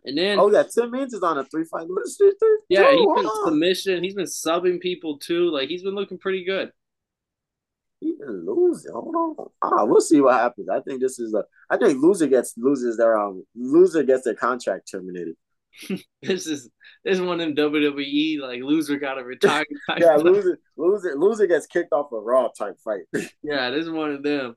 And 0.04 0.16
then 0.16 0.38
oh 0.38 0.50
yeah, 0.50 0.62
Tim 0.62 0.90
Means 0.90 1.12
is 1.12 1.22
on 1.22 1.38
a 1.38 1.44
three 1.44 1.64
fight 1.64 1.88
list. 1.88 2.22
Yeah, 2.68 2.90
he's 2.92 3.06
been 3.14 3.30
submission. 3.44 4.02
He's 4.02 4.14
been 4.14 4.24
subbing 4.24 4.80
people 4.80 5.18
too. 5.18 5.50
Like 5.50 5.68
he's 5.68 5.82
been 5.82 5.94
looking 5.94 6.18
pretty 6.18 6.44
good. 6.44 6.72
He 8.00 8.14
been 8.18 8.46
losing. 8.46 8.92
Hold 8.92 9.14
on. 9.14 9.46
Ah, 9.60 9.84
we'll 9.84 10.00
see 10.00 10.20
what 10.20 10.40
happens. 10.40 10.68
I 10.70 10.80
think 10.80 11.00
this 11.00 11.18
is 11.18 11.34
a. 11.34 11.44
I 11.68 11.76
think 11.76 12.02
loser 12.02 12.26
gets 12.26 12.54
loses 12.56 12.96
their 12.96 13.18
um 13.18 13.44
loser 13.54 14.02
gets 14.02 14.24
their 14.24 14.34
contract 14.34 14.90
terminated. 14.90 15.36
this 16.22 16.46
is 16.46 16.70
this 17.04 17.18
is 17.18 17.20
one 17.20 17.40
of 17.40 17.54
them 17.54 17.72
WWE 17.72 18.40
like 18.40 18.62
loser 18.62 18.98
got 18.98 19.14
to 19.14 19.24
retire. 19.24 19.64
yeah, 19.98 20.16
loser 20.16 20.58
loser 20.76 21.14
loser 21.16 21.46
gets 21.46 21.66
kicked 21.66 21.92
off 21.92 22.12
a 22.12 22.18
Raw 22.18 22.48
type 22.48 22.78
fight. 22.82 23.02
yeah, 23.42 23.70
this 23.70 23.84
is 23.84 23.90
one 23.90 24.12
of 24.12 24.22
them. 24.22 24.56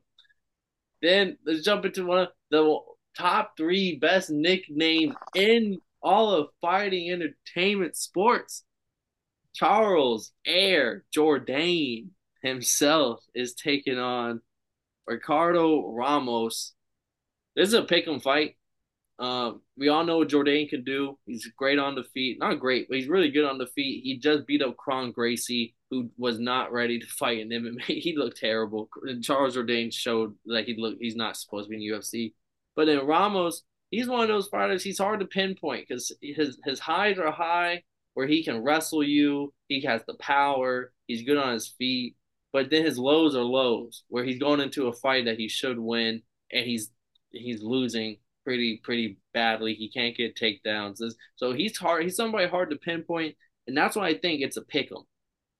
Then 1.02 1.36
let's 1.44 1.62
jump 1.62 1.84
into 1.84 2.06
one 2.06 2.20
of 2.20 2.28
the 2.50 2.78
top 3.16 3.56
three 3.56 3.96
best 3.96 4.30
nicknames 4.30 5.14
in 5.34 5.78
all 6.02 6.30
of 6.34 6.48
fighting 6.60 7.10
entertainment 7.10 7.96
sports. 7.96 8.64
Charles 9.54 10.32
Air 10.46 11.04
Jourdain 11.16 12.08
himself 12.42 13.20
is 13.34 13.54
taking 13.54 13.98
on 13.98 14.40
Ricardo 15.06 15.88
Ramos. 15.92 16.72
This 17.56 17.68
is 17.68 17.74
a 17.74 17.82
pick 17.82 18.06
'em 18.06 18.20
fight. 18.20 18.56
Um, 19.18 19.62
we 19.76 19.88
all 19.88 20.04
know 20.04 20.18
what 20.18 20.28
Jourdain 20.28 20.68
can 20.68 20.82
do. 20.82 21.18
He's 21.24 21.46
great 21.56 21.78
on 21.78 21.94
the 21.94 22.02
feet. 22.02 22.38
Not 22.40 22.58
great, 22.58 22.88
but 22.88 22.98
he's 22.98 23.06
really 23.06 23.30
good 23.30 23.44
on 23.44 23.58
the 23.58 23.68
feet. 23.68 24.02
He 24.02 24.18
just 24.18 24.46
beat 24.46 24.60
up 24.60 24.76
Kron 24.76 25.12
Gracie, 25.12 25.74
who 25.90 26.10
was 26.18 26.40
not 26.40 26.72
ready 26.72 26.98
to 26.98 27.06
fight 27.06 27.38
in 27.38 27.48
MMA. 27.52 27.84
He 28.02 28.16
looked 28.16 28.38
terrible. 28.38 28.88
Charles 29.22 29.56
Jourdain 29.56 29.92
showed 29.92 30.34
that 30.46 30.66
he 30.66 30.74
looked 30.76 31.00
he's 31.00 31.16
not 31.16 31.36
supposed 31.36 31.66
to 31.66 31.70
be 31.70 31.86
in 31.86 31.92
UFC. 31.92 32.32
But 32.76 32.86
then 32.86 33.06
Ramos, 33.06 33.62
he's 33.90 34.08
one 34.08 34.22
of 34.22 34.28
those 34.28 34.48
fighters. 34.48 34.82
He's 34.82 34.98
hard 34.98 35.20
to 35.20 35.26
pinpoint 35.26 35.86
because 35.88 36.12
his 36.20 36.58
his 36.64 36.80
highs 36.80 37.18
are 37.18 37.30
high, 37.30 37.82
where 38.14 38.26
he 38.26 38.44
can 38.44 38.62
wrestle 38.62 39.02
you. 39.02 39.52
He 39.68 39.82
has 39.82 40.02
the 40.06 40.14
power. 40.14 40.92
He's 41.06 41.22
good 41.22 41.36
on 41.36 41.52
his 41.54 41.68
feet. 41.68 42.16
But 42.52 42.70
then 42.70 42.84
his 42.84 42.98
lows 42.98 43.34
are 43.34 43.42
lows, 43.42 44.04
where 44.08 44.24
he's 44.24 44.38
going 44.38 44.60
into 44.60 44.86
a 44.86 44.92
fight 44.92 45.24
that 45.24 45.38
he 45.38 45.48
should 45.48 45.78
win, 45.78 46.22
and 46.52 46.64
he's 46.64 46.90
he's 47.30 47.62
losing 47.62 48.18
pretty 48.44 48.78
pretty 48.84 49.18
badly. 49.32 49.74
He 49.74 49.90
can't 49.90 50.16
get 50.16 50.36
takedowns, 50.36 51.00
so 51.36 51.52
he's 51.52 51.76
hard. 51.76 52.04
He's 52.04 52.16
somebody 52.16 52.46
hard 52.48 52.70
to 52.70 52.76
pinpoint. 52.76 53.36
And 53.66 53.76
that's 53.76 53.96
why 53.96 54.08
I 54.08 54.18
think 54.18 54.42
it's 54.42 54.56
a 54.58 54.62
pick 54.62 54.92
'em. 54.92 55.04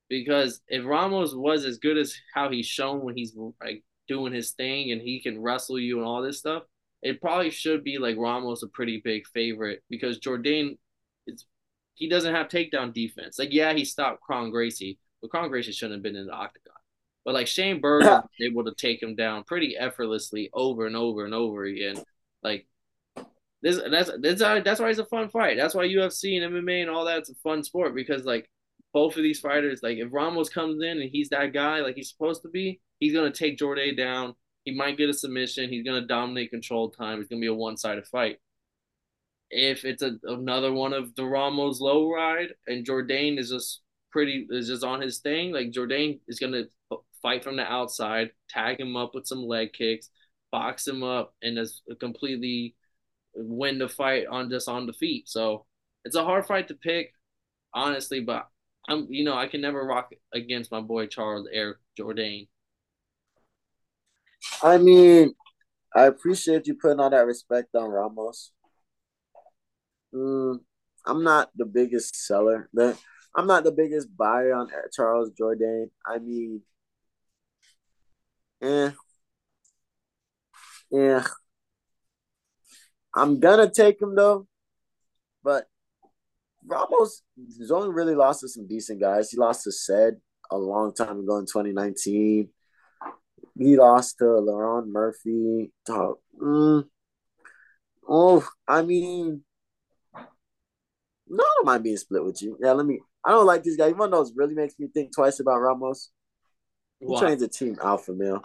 Because 0.09 0.61
if 0.69 0.85
Ramos 0.85 1.35
was 1.35 1.65
as 1.65 1.79
good 1.79 1.97
as 1.97 2.15
how 2.35 2.51
he's 2.51 2.67
shown 2.67 3.03
when 3.03 3.17
he's 3.17 3.35
like 3.61 3.83
doing 4.07 4.33
his 4.33 4.53
thing 4.53 4.93
and 4.93 5.01
he 5.01 5.21
can 5.23 5.41
wrestle 5.41 5.79
you 5.79 5.99
and 5.99 6.07
all 6.07 6.23
this 6.23 6.39
stuff, 6.39 6.65
it 7.05 7.21
probably 7.21 7.51
should 7.51 7.85
be 7.85 7.99
like 7.99 8.17
Ramos 8.17 8.63
a 8.63 8.69
pretty 8.69 9.01
big 9.05 9.27
favorite 9.29 9.85
because 9.91 10.19
Jourdain 10.19 10.79
is 11.27 11.45
he 11.95 12.09
doesn't 12.09 12.35
have 12.35 12.49
takedown 12.49 12.93
defense. 12.93 13.39
Like, 13.39 13.53
yeah, 13.53 13.73
he 13.73 13.85
stopped 13.85 14.21
Kron 14.21 14.51
Gracie, 14.51 14.99
but 15.23 15.31
Kron 15.31 15.49
Gracie 15.49 15.71
shouldn't 15.71 15.99
have 15.99 16.03
been 16.03 16.17
in 16.17 16.27
the 16.27 16.33
octagon. 16.33 16.75
But 17.25 17.35
like 17.35 17.47
Shane 17.47 17.81
Burgos 17.81 18.23
was 18.23 18.31
able 18.43 18.65
to 18.65 18.75
take 18.75 19.03
him 19.03 19.15
down 19.15 19.45
pretty 19.45 19.77
effortlessly 19.77 20.51
over 20.53 20.87
and 20.87 20.97
over 20.97 21.25
and 21.25 21.33
over 21.33 21.65
again. 21.65 21.97
Like 22.43 22.67
this, 23.63 23.81
that's 23.91 24.11
that's 24.21 24.41
that's 24.41 24.81
why 24.81 24.91
it's 24.91 24.99
a 24.99 25.07
fun 25.07 25.29
fight. 25.31 25.57
That's 25.57 25.75
why 25.75 25.87
UFC 25.87 26.43
and 26.43 26.53
MMA 26.53 26.83
and 26.83 26.91
all 26.91 27.05
that's 27.05 27.31
a 27.31 27.35
fun 27.37 27.65
sport 27.65 27.95
because 27.95 28.25
like 28.25 28.51
both 28.93 29.17
of 29.17 29.23
these 29.23 29.41
fighters, 29.41 29.81
like 29.83 29.97
if 29.97 30.13
Ramos 30.13 30.51
comes 30.51 30.83
in 30.83 31.01
and 31.01 31.11
he's 31.11 31.31
that 31.31 31.55
guy 31.55 31.81
like 31.81 31.95
he's 31.97 32.11
supposed 32.11 32.43
to 32.43 32.49
be, 32.49 32.81
he's 33.01 33.15
gonna 33.15 33.31
take 33.31 33.57
Jourdain 33.57 33.97
down. 33.97 34.35
He 34.65 34.75
might 34.75 34.97
get 34.97 35.11
a 35.11 35.15
submission. 35.15 35.71
He's 35.71 35.85
gonna 35.85 36.07
dominate 36.07 36.51
control 36.51 36.91
time. 36.91 37.21
It's 37.21 37.29
gonna 37.29 37.41
be 37.41 37.47
a 37.47 37.55
one 37.55 37.77
sided 37.77 38.07
fight 38.07 38.39
if 39.51 39.85
it's 39.85 40.03
a, 40.03 40.19
another 40.25 40.73
one 40.73 40.93
of 40.93 41.15
the 41.15 41.25
Ramos 41.25 41.81
low 41.81 42.11
ride 42.13 42.49
and 42.67 42.85
Jourdain 42.85 43.39
is 43.39 43.51
just 43.51 43.83
pretty 44.11 44.47
is 44.51 44.69
just 44.69 44.85
on 44.85 45.01
his 45.01 45.19
thing, 45.19 45.53
like 45.53 45.71
Jourdain 45.71 46.21
is 46.29 46.39
gonna 46.39 46.65
fight 47.23 47.45
from 47.45 47.57
the 47.57 47.63
outside, 47.63 48.31
tag 48.51 48.81
him 48.81 48.97
up 48.97 49.15
with 49.15 49.27
some 49.27 49.45
leg 49.45 49.73
kicks, 49.73 50.11
box 50.51 50.87
him 50.87 51.03
up, 51.03 51.35
and 51.43 51.57
just 51.57 51.83
completely 52.01 52.75
win 53.35 53.79
the 53.79 53.89
fight 53.89 54.27
on 54.27 54.51
just 54.51 54.69
on 54.69 54.87
the 54.87 54.93
feet. 54.93 55.29
So 55.29 55.67
it's 56.05 56.17
a 56.17 56.25
hard 56.25 56.47
fight 56.47 56.69
to 56.69 56.75
pick, 56.75 57.13
honestly, 57.73 58.21
but 58.21 58.49
I'm 58.89 59.07
you 59.11 59.25
know 59.25 59.35
I 59.37 59.47
can 59.47 59.61
never 59.61 59.87
rock 59.87 60.11
against 60.33 60.73
my 60.73 60.81
boy 60.81 61.07
Charles 61.07 61.49
Eric 61.53 61.79
Jourdain. 61.99 62.49
I 64.63 64.79
mean, 64.79 65.35
I 65.95 66.05
appreciate 66.05 66.67
you 66.67 66.75
putting 66.75 67.01
all 67.01 67.11
that 67.11 67.27
respect 67.27 67.75
on 67.75 67.91
Ramos. 67.91 68.53
Mm, 70.15 70.61
I'm 71.07 71.23
not 71.25 71.51
the 71.57 71.67
biggest 71.67 72.17
seller. 72.27 72.69
The, 72.73 72.97
I'm 73.35 73.47
not 73.47 73.65
the 73.65 73.73
biggest 73.73 74.17
buyer 74.17 74.55
on 74.55 74.71
Charles 74.93 75.31
Jourdain. 75.31 75.91
I 76.07 76.19
mean, 76.19 76.63
yeah, 78.61 78.93
yeah. 80.91 81.25
I'm 83.15 83.39
gonna 83.39 83.71
take 83.71 84.01
him 84.01 84.15
though, 84.15 84.47
but 85.43 85.67
Ramos 86.67 87.23
has 87.59 87.71
only 87.71 87.91
really 87.91 88.15
lost 88.15 88.41
to 88.41 88.49
some 88.49 88.67
decent 88.67 89.01
guys. 89.01 89.31
He 89.31 89.37
lost 89.37 89.65
to 89.65 89.73
Said 89.73 90.15
a 90.51 90.57
long 90.57 90.95
time 90.95 91.21
ago 91.21 91.37
in 91.39 91.47
2019. 91.47 92.49
He 93.57 93.77
lost 93.77 94.19
to 94.19 94.25
Lerone 94.25 94.89
Murphy. 94.89 95.71
Oh, 95.89 96.19
mm, 96.41 96.85
oh, 98.09 98.49
I 98.67 98.83
mean, 98.83 99.45
no, 101.29 101.43
I 101.43 101.53
don't 101.57 101.67
mind 101.67 101.85
being 101.85 101.97
split 101.97 102.25
with 102.25 102.43
you. 102.43 102.59
Yeah, 102.61 102.73
let 102.73 102.87
me. 102.87 103.01
I 103.25 103.31
don't 103.31 103.47
like 103.47 103.63
this 103.63 103.77
guy. 103.77 103.89
Even 103.89 104.11
though 104.11 104.23
it 104.23 104.29
really 104.35 104.55
makes 104.55 104.79
me 104.79 104.89
think 104.93 105.15
twice 105.15 105.41
about 105.41 105.61
Ramos. 105.61 106.11
He 107.01 107.07
Why? 107.07 107.21
trains 107.21 107.43
a 107.43 107.49
team 107.49 107.79
alpha 107.83 108.13
male. 108.13 108.43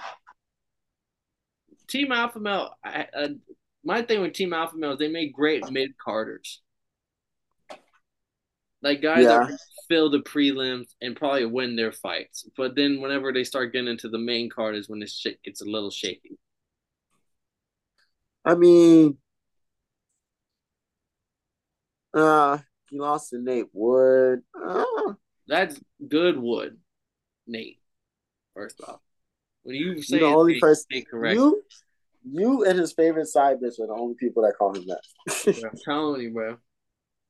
Team 1.87 2.11
alpha 2.11 2.39
male. 2.39 2.75
I, 2.83 3.07
uh, 3.13 3.27
my 3.83 4.01
thing 4.01 4.21
with 4.21 4.33
team 4.33 4.53
alpha 4.53 4.77
male 4.77 4.93
is 4.93 4.99
they 4.99 5.07
make 5.07 5.33
great 5.33 5.69
mid 5.71 5.97
carders. 5.97 6.61
Like 8.81 9.01
guys 9.01 9.23
yeah. 9.23 9.45
that 9.49 9.59
fill 9.89 10.09
the 10.09 10.19
prelims 10.19 10.93
and 11.01 11.15
probably 11.15 11.45
win 11.45 11.75
their 11.75 11.91
fights, 11.91 12.47
but 12.55 12.75
then 12.75 13.01
whenever 13.01 13.33
they 13.33 13.43
start 13.43 13.73
getting 13.73 13.89
into 13.89 14.07
the 14.07 14.17
main 14.17 14.49
card 14.49 14.75
is 14.75 14.87
when 14.87 14.99
this 14.99 15.17
shit 15.17 15.41
gets 15.43 15.61
a 15.61 15.65
little 15.65 15.91
shaky. 15.91 16.37
I 18.45 18.55
mean, 18.55 19.17
uh, 22.13 22.59
he 22.89 22.99
lost 22.99 23.31
to 23.31 23.39
Nate 23.39 23.67
Wood. 23.73 24.43
Uh, 24.59 24.85
That's 25.47 25.79
good 26.07 26.39
Wood, 26.39 26.77
Nate. 27.47 27.79
First 28.55 28.81
off, 28.87 29.01
when 29.63 29.75
you 29.75 30.01
say 30.01 30.19
the 30.19 30.25
only 30.25 30.53
Nate, 30.53 30.61
person 30.61 30.85
Nate 30.91 31.09
correct, 31.09 31.35
you, 31.35 31.63
you 32.23 32.63
and 32.63 32.79
his 32.79 32.93
favorite 32.93 33.27
side 33.27 33.57
bitch 33.61 33.79
are 33.79 33.87
the 33.87 33.93
only 33.93 34.15
people 34.15 34.43
that 34.43 34.57
call 34.57 34.73
him 34.73 34.87
that. 34.87 35.63
I'm 35.71 35.77
telling 35.83 36.21
you, 36.21 36.31
bro. 36.31 36.57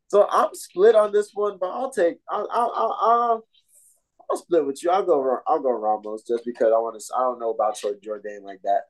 So 0.10 0.28
I'm 0.30 0.54
split 0.54 0.96
on 0.96 1.12
this 1.12 1.32
one, 1.34 1.58
but 1.60 1.70
I'll 1.70 1.92
take. 1.92 2.18
I'll. 2.30 2.48
I'll. 2.52 2.74
I'll, 2.76 2.98
I'll, 3.02 3.48
I'll 4.30 4.38
split 4.38 4.66
with 4.66 4.84
you. 4.84 4.92
I'll 4.92 5.06
go. 5.06 5.40
I'll 5.48 5.62
go 5.62 5.72
Ramos 5.72 6.24
just 6.28 6.46
because 6.46 6.68
I 6.68 6.78
want 6.78 7.00
to. 7.00 7.16
I 7.16 7.22
don't 7.22 7.40
know 7.40 7.52
about 7.52 7.78
Jourdain 7.78 8.44
like 8.44 8.62
that. 8.64 8.82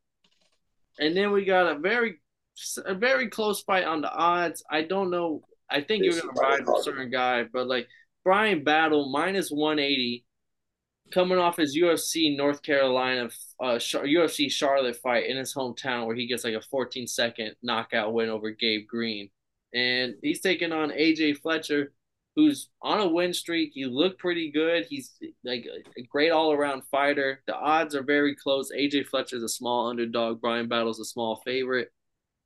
And 1.00 1.16
then 1.16 1.32
we 1.32 1.46
got 1.46 1.68
a 1.68 1.80
very, 1.80 2.20
a 2.86 2.94
very 2.94 3.30
close 3.30 3.62
fight 3.62 3.86
on 3.86 4.02
the 4.02 4.12
odds. 4.12 4.64
I 4.70 4.82
don't 4.82 5.12
know 5.12 5.44
I 5.70 5.82
think 5.82 6.04
you're 6.04 6.20
gonna 6.20 6.34
ride 6.34 6.66
with 6.66 6.80
a 6.80 6.84
certain 6.84 7.12
guy, 7.12 7.44
but 7.44 7.68
like 7.68 7.88
Bryan 8.24 8.64
Battle 8.64 9.10
minus 9.12 9.50
one 9.50 9.80
eighty, 9.80 10.26
coming 11.14 11.38
off 11.38 11.58
his 11.58 11.78
UFC 11.78 12.36
North 12.36 12.64
Carolina 12.64 13.30
uh, 13.60 13.76
UFC 13.76 14.52
Charlotte 14.52 14.96
fight 14.98 15.28
in 15.28 15.38
his 15.38 15.54
hometown 15.54 16.08
where 16.08 16.16
he 16.16 16.28
gets 16.28 16.44
like 16.44 16.56
a 16.56 16.62
14 16.62 17.08
second 17.08 17.56
knockout 17.62 18.14
win 18.14 18.30
over 18.30 18.52
Gabe 18.52 18.88
Green, 18.88 19.30
and 19.74 20.16
he's 20.22 20.42
taking 20.42 20.72
on 20.72 20.92
AJ 20.92 21.38
Fletcher, 21.38 21.94
who's 22.36 22.70
on 22.82 23.00
a 23.00 23.08
win 23.08 23.34
streak. 23.34 23.72
He 23.74 23.86
looked 23.86 24.20
pretty 24.20 24.52
good. 24.52 24.86
He's 24.90 25.14
like 25.44 25.66
a 25.98 26.02
great 26.04 26.32
all 26.32 26.52
around 26.52 26.84
fighter. 26.92 27.42
The 27.48 27.56
odds 27.56 27.96
are 27.96 28.04
very 28.04 28.36
close. 28.36 28.72
AJ 28.72 29.08
Fletcher's 29.08 29.44
a 29.44 29.50
small 29.50 29.88
underdog. 29.90 30.42
Bryan 30.42 30.68
Battle's 30.68 31.00
a 31.00 31.06
small 31.06 31.42
favorite. 31.46 31.92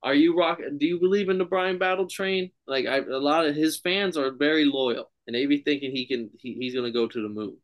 Are 0.03 0.13
you 0.13 0.37
rock? 0.37 0.59
Do 0.77 0.85
you 0.85 0.99
believe 0.99 1.29
in 1.29 1.37
the 1.37 1.45
Bryan 1.45 1.77
Battle 1.77 2.07
train? 2.07 2.51
Like 2.67 2.85
I, 2.85 2.97
a 2.97 3.19
lot 3.19 3.45
of 3.45 3.55
his 3.55 3.79
fans 3.79 4.17
are 4.17 4.31
very 4.31 4.65
loyal, 4.65 5.09
and 5.27 5.35
they 5.35 5.45
be 5.45 5.61
thinking 5.61 5.91
he 5.91 6.05
can. 6.05 6.29
He, 6.37 6.55
he's 6.55 6.75
gonna 6.75 6.91
go 6.91 7.07
to 7.07 7.21
the 7.21 7.29
moon. 7.29 7.57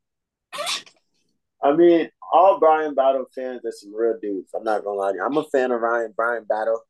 I 1.62 1.76
mean, 1.76 2.10
all 2.32 2.58
Bryan 2.58 2.96
Battle 2.96 3.26
fans 3.36 3.66
are 3.66 3.72
some 3.74 3.94
real 3.94 4.18
dudes. 4.22 4.52
I'm 4.56 4.64
not 4.64 4.86
gonna 4.86 4.98
lie 4.98 5.12
to 5.12 5.18
you. 5.18 5.26
I'm 5.26 5.36
a 5.36 5.44
fan 5.46 5.72
of 5.72 5.82
Ryan 5.82 6.14
Bryan 6.16 6.46
Battle. 6.48 6.82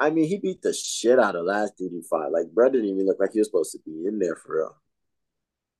I 0.00 0.08
mean, 0.08 0.26
he 0.26 0.38
beat 0.38 0.62
the 0.62 0.72
shit 0.72 1.18
out 1.18 1.36
of 1.36 1.44
last 1.44 1.76
duty 1.76 2.00
fight. 2.08 2.32
Like, 2.32 2.46
bro 2.52 2.70
didn't 2.70 2.88
even 2.88 3.06
look 3.06 3.20
like 3.20 3.32
he 3.34 3.38
was 3.38 3.48
supposed 3.48 3.72
to 3.72 3.78
be 3.84 4.06
in 4.06 4.18
there 4.18 4.34
for 4.34 4.56
real. 4.56 4.76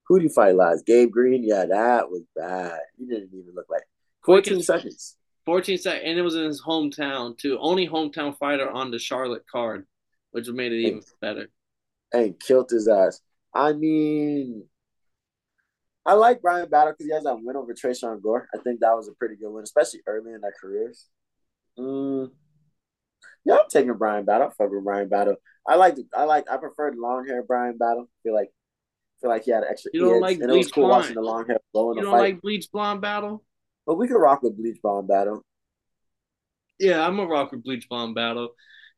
Who 0.07 0.19
did 0.19 0.29
he 0.29 0.35
fight 0.35 0.57
last? 0.57 0.85
Gabe 0.85 1.11
Green? 1.11 1.43
Yeah, 1.43 1.65
that 1.65 2.11
was 2.11 2.23
bad. 2.37 2.81
He 2.99 3.07
didn't 3.07 3.31
even 3.33 3.55
look 3.55 3.67
like 3.71 3.85
14 4.27 4.63
seconds. 4.63 5.17
14 5.47 5.79
seconds, 5.79 6.03
and 6.05 6.19
it 6.19 6.23
was 6.23 6.35
in 6.35 6.45
his 6.45 6.63
hometown 6.63 7.39
too. 7.39 7.59
Only 7.59 7.89
hometown 7.89 8.37
fighter 8.37 8.71
on 8.71 8.91
the 8.91 8.99
Charlotte 8.99 9.45
card, 9.51 9.87
which 10.33 10.49
made 10.49 10.73
it 10.73 10.81
even 10.81 10.95
and, 10.95 11.05
better. 11.23 11.51
And 12.13 12.39
killed 12.39 12.69
his 12.71 12.89
ass. 12.89 13.23
I 13.55 13.73
mean, 13.73 14.65
I 16.05 16.13
like 16.13 16.43
Bryan 16.43 16.69
Battle 16.69 16.93
because 16.93 17.07
he 17.07 17.15
has 17.15 17.25
that 17.25 17.39
win 17.41 17.57
over 17.57 17.73
Tresean 17.73 18.21
Gore. 18.21 18.49
I 18.55 18.59
think 18.59 18.81
that 18.81 18.93
was 18.95 19.09
a 19.09 19.13
pretty 19.13 19.37
good 19.37 19.51
win, 19.51 19.65
especially 19.65 20.01
early 20.07 20.33
in 20.33 20.43
their 20.43 20.55
careers. 20.61 21.07
Mm. 21.79 22.31
Yeah, 23.45 23.55
I'm 23.55 23.69
taking 23.71 23.93
Bryan 23.95 24.25
Battle. 24.25 24.49
I 24.49 24.51
fuck 24.51 24.71
with 24.71 24.85
Bryan 24.85 25.09
Battle. 25.09 25.37
I 25.67 25.77
like 25.77 25.97
I 26.15 26.25
like 26.25 26.51
I 26.51 26.57
preferred 26.57 26.97
long 26.97 27.27
hair 27.27 27.43
Bryan 27.43 27.77
Battle. 27.79 28.05
I 28.09 28.17
feel 28.23 28.35
like 28.35 28.49
I 28.49 29.17
feel 29.21 29.31
like 29.31 29.45
he 29.45 29.51
had 29.51 29.65
extra. 29.69 29.91
You 29.95 30.01
don't 30.01 30.21
like 30.21 30.39
and 30.41 30.51
it 30.51 30.57
was 30.57 30.71
cool 30.71 30.87
blonde. 30.87 31.03
watching 31.03 31.15
the 31.15 31.23
long 31.23 31.47
hair 31.47 31.59
blow 31.73 31.93
in 31.93 31.99
You 31.99 32.05
don't 32.05 32.13
fight. 32.13 32.21
like 32.35 32.41
bleach 32.43 32.71
blonde 32.73 33.01
battle? 33.01 33.45
But 33.87 33.97
we 33.97 34.07
could 34.09 34.19
rock 34.21 34.43
with 34.43 34.57
Bleach 34.57 34.81
Blonde 34.83 35.09
Battle. 35.09 35.43
Yeah, 36.79 37.05
I'm 37.05 37.19
a 37.19 37.27
rock 37.27 37.51
with 37.51 37.65
Bleach 37.65 37.89
Blonde 37.89 38.15
Battle. 38.15 38.51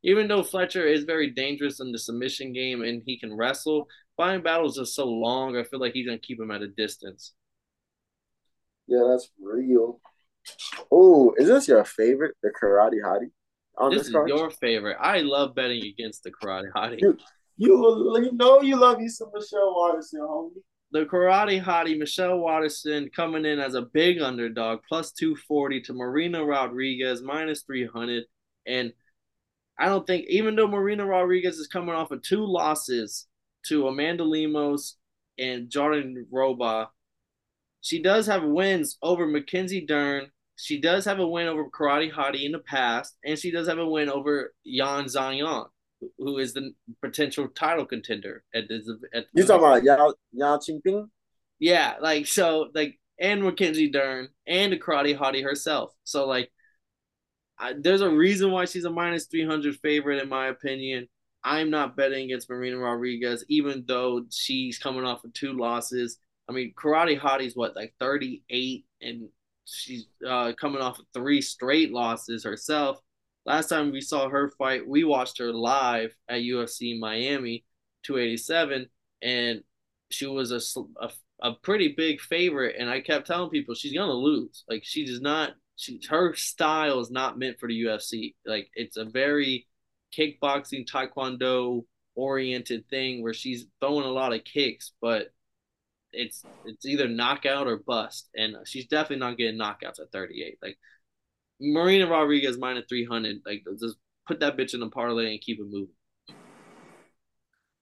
Even 0.02 0.28
though 0.28 0.42
Fletcher 0.42 0.84
is 0.84 1.04
very 1.04 1.30
dangerous 1.30 1.80
in 1.80 1.92
the 1.92 1.98
submission 1.98 2.52
game 2.52 2.82
and 2.82 3.02
he 3.06 3.18
can 3.18 3.34
wrestle, 3.34 3.86
Bryan 4.18 4.42
Battle 4.42 4.66
is 4.68 4.74
just 4.74 4.94
so 4.94 5.06
long. 5.06 5.56
I 5.56 5.62
feel 5.62 5.80
like 5.80 5.94
he's 5.94 6.04
gonna 6.06 6.18
keep 6.18 6.40
him 6.40 6.50
at 6.50 6.60
a 6.62 6.68
distance. 6.68 7.32
Yeah, 8.86 9.04
that's 9.08 9.30
real. 9.40 10.00
Oh, 10.90 11.32
is 11.38 11.46
this 11.48 11.68
your 11.68 11.84
favorite, 11.84 12.34
the 12.42 12.50
Karate 12.50 13.00
Hottie? 13.02 13.30
On 13.78 13.90
this, 13.90 14.08
is 14.08 14.12
your 14.26 14.50
favorite. 14.50 14.98
I 15.00 15.20
love 15.20 15.54
betting 15.54 15.84
against 15.84 16.22
the 16.24 16.30
Karate 16.30 16.70
Hottie. 16.74 17.00
You, 17.00 17.18
you, 17.56 18.20
you 18.22 18.32
know 18.32 18.60
you 18.60 18.76
love 18.76 19.00
you 19.00 19.08
some 19.08 19.30
Michelle 19.32 19.74
Waterson, 19.74 20.20
homie 20.20 20.62
the 20.92 21.06
karate 21.06 21.62
hottie 21.62 21.98
Michelle 21.98 22.38
Waterson, 22.38 23.08
coming 23.16 23.46
in 23.46 23.58
as 23.58 23.74
a 23.74 23.82
big 23.82 24.20
underdog, 24.20 24.80
plus 24.86 25.10
240 25.12 25.80
to 25.82 25.94
Marina 25.94 26.44
Rodriguez, 26.44 27.22
minus 27.22 27.62
300. 27.62 28.24
And 28.66 28.92
I 29.78 29.86
don't 29.86 30.06
think, 30.06 30.26
even 30.28 30.54
though 30.54 30.68
Marina 30.68 31.06
Rodriguez 31.06 31.56
is 31.56 31.66
coming 31.66 31.94
off 31.94 32.10
of 32.10 32.20
two 32.22 32.44
losses 32.44 33.26
to 33.68 33.88
Amanda 33.88 34.22
Lemos 34.22 34.96
and 35.38 35.70
Jandiroba, 35.70 36.88
she 37.80 38.02
does 38.02 38.26
have 38.26 38.44
wins 38.44 38.98
over 39.02 39.26
Mackenzie 39.26 39.86
Dern. 39.86 40.30
She 40.56 40.80
does 40.80 41.04
have 41.06 41.18
a 41.18 41.26
win 41.26 41.48
over 41.48 41.64
Karate 41.70 42.12
Hottie 42.12 42.44
in 42.44 42.52
the 42.52 42.58
past, 42.58 43.16
and 43.24 43.38
she 43.38 43.50
does 43.50 43.68
have 43.68 43.78
a 43.78 43.88
win 43.88 44.08
over 44.08 44.52
Yan 44.64 45.04
Zhang 45.06 45.66
who 46.18 46.38
is 46.38 46.52
the 46.52 46.72
potential 47.00 47.48
title 47.48 47.86
contender 47.86 48.42
at 48.54 48.68
the 48.68 48.98
at 49.14 49.26
You 49.34 49.44
talking 49.44 49.64
about 49.64 49.84
Yao 49.84 50.14
Yao 50.32 50.56
Qingping? 50.58 51.08
Yeah, 51.58 51.94
like 52.00 52.26
so, 52.26 52.70
like 52.74 52.98
and 53.20 53.42
Mackenzie 53.42 53.90
Dern 53.90 54.28
and 54.46 54.72
the 54.72 54.78
Karate 54.78 55.16
Hottie 55.16 55.44
herself. 55.44 55.92
So 56.04 56.26
like, 56.26 56.50
I, 57.58 57.74
there's 57.78 58.00
a 58.00 58.10
reason 58.10 58.50
why 58.50 58.64
she's 58.64 58.84
a 58.84 58.90
minus 58.90 59.26
three 59.26 59.46
hundred 59.46 59.76
favorite 59.76 60.22
in 60.22 60.28
my 60.28 60.48
opinion. 60.48 61.08
I'm 61.44 61.70
not 61.70 61.96
betting 61.96 62.26
against 62.26 62.48
Marina 62.48 62.78
Rodriguez, 62.78 63.44
even 63.48 63.84
though 63.86 64.24
she's 64.30 64.78
coming 64.78 65.04
off 65.04 65.24
of 65.24 65.32
two 65.32 65.52
losses. 65.52 66.18
I 66.48 66.52
mean, 66.52 66.72
Karate 66.76 67.18
Hottie's 67.18 67.56
what 67.56 67.74
like 67.74 67.94
38, 67.98 68.84
and 69.00 69.28
she's 69.64 70.06
uh, 70.26 70.52
coming 70.60 70.82
off 70.82 70.98
of 70.98 71.06
three 71.14 71.40
straight 71.40 71.92
losses 71.92 72.44
herself. 72.44 72.98
Last 73.44 73.68
time 73.68 73.90
we 73.90 74.00
saw 74.00 74.28
her 74.28 74.50
fight, 74.50 74.86
we 74.86 75.04
watched 75.04 75.38
her 75.38 75.52
live 75.52 76.14
at 76.28 76.42
UFC 76.42 76.98
Miami 76.98 77.64
287, 78.04 78.88
and 79.22 79.62
she 80.10 80.26
was 80.26 80.52
a, 80.52 80.60
a, 81.00 81.10
a 81.42 81.54
pretty 81.62 81.94
big 81.96 82.20
favorite. 82.20 82.76
And 82.78 82.88
I 82.88 83.00
kept 83.00 83.26
telling 83.26 83.50
people 83.50 83.74
she's 83.74 83.94
gonna 83.94 84.12
lose. 84.12 84.64
Like 84.68 84.82
she 84.84 85.04
does 85.04 85.20
not. 85.20 85.54
She 85.76 86.00
her 86.08 86.34
style 86.34 87.00
is 87.00 87.10
not 87.10 87.38
meant 87.38 87.58
for 87.58 87.68
the 87.68 87.84
UFC. 87.84 88.34
Like 88.46 88.68
it's 88.74 88.96
a 88.96 89.04
very 89.04 89.66
kickboxing, 90.16 90.86
taekwondo 90.88 91.84
oriented 92.14 92.88
thing 92.88 93.22
where 93.22 93.34
she's 93.34 93.66
throwing 93.80 94.04
a 94.04 94.10
lot 94.10 94.34
of 94.34 94.44
kicks, 94.44 94.92
but 95.00 95.28
it's 96.12 96.44
it's 96.64 96.86
either 96.86 97.08
knockout 97.08 97.66
or 97.66 97.78
bust, 97.78 98.28
and 98.34 98.56
she's 98.64 98.86
definitely 98.86 99.18
not 99.18 99.38
getting 99.38 99.58
knockouts 99.58 100.00
at 100.00 100.12
38. 100.12 100.58
Like 100.62 100.78
Marina 101.60 102.06
Rodriguez 102.06 102.58
minus 102.58 102.86
300, 102.88 103.42
like 103.46 103.64
just 103.80 103.96
put 104.26 104.40
that 104.40 104.56
bitch 104.56 104.74
in 104.74 104.80
the 104.80 104.88
parlay 104.88 105.32
and 105.32 105.40
keep 105.40 105.58
it 105.60 105.66
moving. 105.66 105.94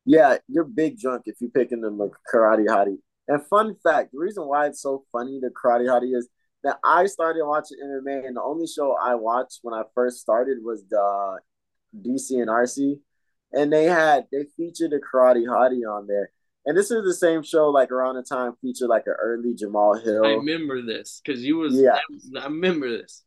Yeah, 0.05 0.39
you're 0.49 0.65
big 0.65 0.99
drunk 0.99 1.23
if 1.27 1.37
you're 1.41 1.51
picking 1.51 1.83
the 1.83 2.11
karate 2.33 2.67
hottie. 2.67 2.99
And 3.29 3.47
fun 3.47 3.77
fact, 3.83 4.13
the 4.13 4.19
reason 4.19 4.45
why 4.45 4.67
it's 4.67 4.83
so 4.83 5.05
funny 5.13 5.39
the 5.41 5.51
karate 5.51 5.87
hottie 5.87 6.17
is 6.17 6.29
that 6.65 6.79
I 6.85 7.07
started 7.07 7.47
watching 7.47 7.79
MMA, 7.83 8.27
and 8.27 8.37
the 8.37 8.43
only 8.43 8.67
show 8.67 8.97
I 9.01 9.15
watched 9.15 9.61
when 9.63 9.75
I 9.75 9.83
first 9.95 10.21
started 10.21 10.59
was 10.63 10.85
the 10.89 11.01
uh, 11.01 11.37
DC 11.97 12.33
and 12.41 12.49
RC, 12.49 12.99
and 13.53 13.73
they 13.73 13.85
had 13.85 14.27
they 14.33 14.47
featured 14.57 14.91
the 14.91 15.01
karate 15.01 15.47
hottie 15.47 15.89
on 15.89 16.07
there. 16.07 16.31
And 16.67 16.77
this 16.77 16.91
is 16.91 17.05
the 17.05 17.15
same 17.15 17.43
show, 17.43 17.71
like 17.71 17.91
around 17.91 18.17
the 18.17 18.23
time 18.23 18.53
featured 18.61 18.89
like 18.89 19.05
an 19.07 19.15
early 19.19 19.55
Jamal 19.55 19.95
Hill. 19.95 20.25
I 20.25 20.33
remember 20.33 20.83
this 20.83 21.23
because 21.25 21.43
you 21.43 21.57
was 21.57 21.75
yeah. 21.75 21.99
I 22.39 22.45
remember 22.45 22.91
this. 22.91 23.25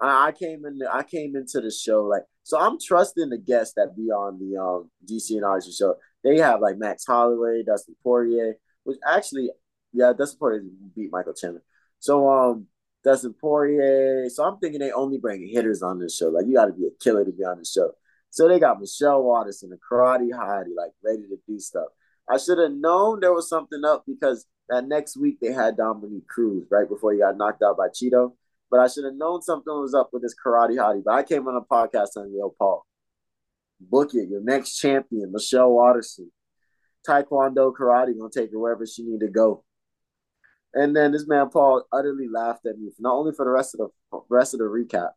I, 0.00 0.28
I 0.28 0.32
came 0.32 0.64
in. 0.66 0.80
I 0.90 1.02
came 1.02 1.36
into 1.36 1.60
the 1.60 1.70
show 1.70 2.04
like 2.04 2.22
so. 2.42 2.58
I'm 2.58 2.78
trusting 2.78 3.30
the 3.30 3.38
guests 3.38 3.74
that 3.76 3.96
be 3.96 4.10
on 4.10 4.38
the 4.38 4.60
um 4.60 4.90
DC 5.10 5.30
and 5.30 5.42
RC 5.42 5.76
show. 5.76 5.96
They 6.22 6.38
have 6.38 6.60
like 6.60 6.76
Max 6.76 7.04
Holloway, 7.06 7.62
Dustin 7.64 7.96
Poirier, 8.02 8.56
which 8.84 8.98
actually, 9.06 9.50
yeah, 9.92 10.12
Dustin 10.16 10.38
Poirier 10.38 10.62
beat 10.94 11.12
Michael 11.12 11.34
Chandler. 11.34 11.62
So 11.98 12.28
um, 12.28 12.66
Dustin 13.04 13.34
Poirier. 13.34 14.28
So 14.28 14.44
I'm 14.44 14.58
thinking 14.58 14.80
they 14.80 14.92
only 14.92 15.18
bring 15.18 15.46
hitters 15.46 15.82
on 15.82 15.98
this 15.98 16.16
show. 16.16 16.28
Like 16.28 16.46
you 16.46 16.54
got 16.54 16.66
to 16.66 16.72
be 16.72 16.86
a 16.86 17.02
killer 17.02 17.24
to 17.24 17.32
be 17.32 17.44
on 17.44 17.58
the 17.58 17.64
show. 17.64 17.92
So 18.30 18.48
they 18.48 18.58
got 18.58 18.80
Michelle 18.80 19.22
Waterson 19.22 19.70
the 19.70 19.76
Karate 19.76 20.30
Hottie, 20.30 20.74
like 20.76 20.90
ready 21.04 21.22
to 21.22 21.36
do 21.46 21.58
stuff. 21.58 21.86
I 22.28 22.38
should 22.38 22.58
have 22.58 22.72
known 22.72 23.20
there 23.20 23.32
was 23.32 23.48
something 23.48 23.82
up 23.84 24.04
because 24.06 24.46
that 24.68 24.86
next 24.86 25.16
week 25.16 25.38
they 25.40 25.52
had 25.52 25.76
Dominick 25.76 26.26
Cruz 26.26 26.66
right 26.70 26.88
before 26.88 27.12
he 27.12 27.18
got 27.18 27.36
knocked 27.36 27.62
out 27.62 27.76
by 27.76 27.88
Chito. 27.88 28.32
But 28.70 28.80
I 28.80 28.88
should 28.88 29.04
have 29.04 29.14
known 29.14 29.42
something 29.42 29.72
was 29.72 29.94
up 29.94 30.08
with 30.12 30.22
this 30.22 30.34
Karate 30.34 30.76
Hottie. 30.76 31.02
But 31.04 31.14
I 31.14 31.22
came 31.22 31.46
on 31.46 31.54
a 31.54 31.60
podcast 31.60 32.16
on 32.16 32.32
Yo 32.34 32.54
Paul. 32.58 32.84
Book 33.78 34.14
it, 34.14 34.28
your 34.28 34.42
next 34.42 34.78
champion, 34.78 35.32
Michelle 35.32 35.70
Waterson. 35.70 36.30
Taekwondo 37.06 37.72
karate 37.72 38.18
gonna 38.18 38.30
take 38.30 38.50
her 38.50 38.58
wherever 38.58 38.86
she 38.86 39.02
need 39.02 39.20
to 39.20 39.28
go. 39.28 39.62
And 40.72 40.96
then 40.96 41.12
this 41.12 41.26
man 41.26 41.50
Paul 41.50 41.84
utterly 41.92 42.28
laughed 42.28 42.66
at 42.66 42.78
me, 42.78 42.90
not 42.98 43.14
only 43.14 43.32
for 43.32 43.44
the 43.44 43.50
rest 43.50 43.76
of 43.78 43.90
the 44.10 44.20
rest 44.28 44.54
of 44.54 44.60
the 44.60 44.64
recap. 44.64 45.10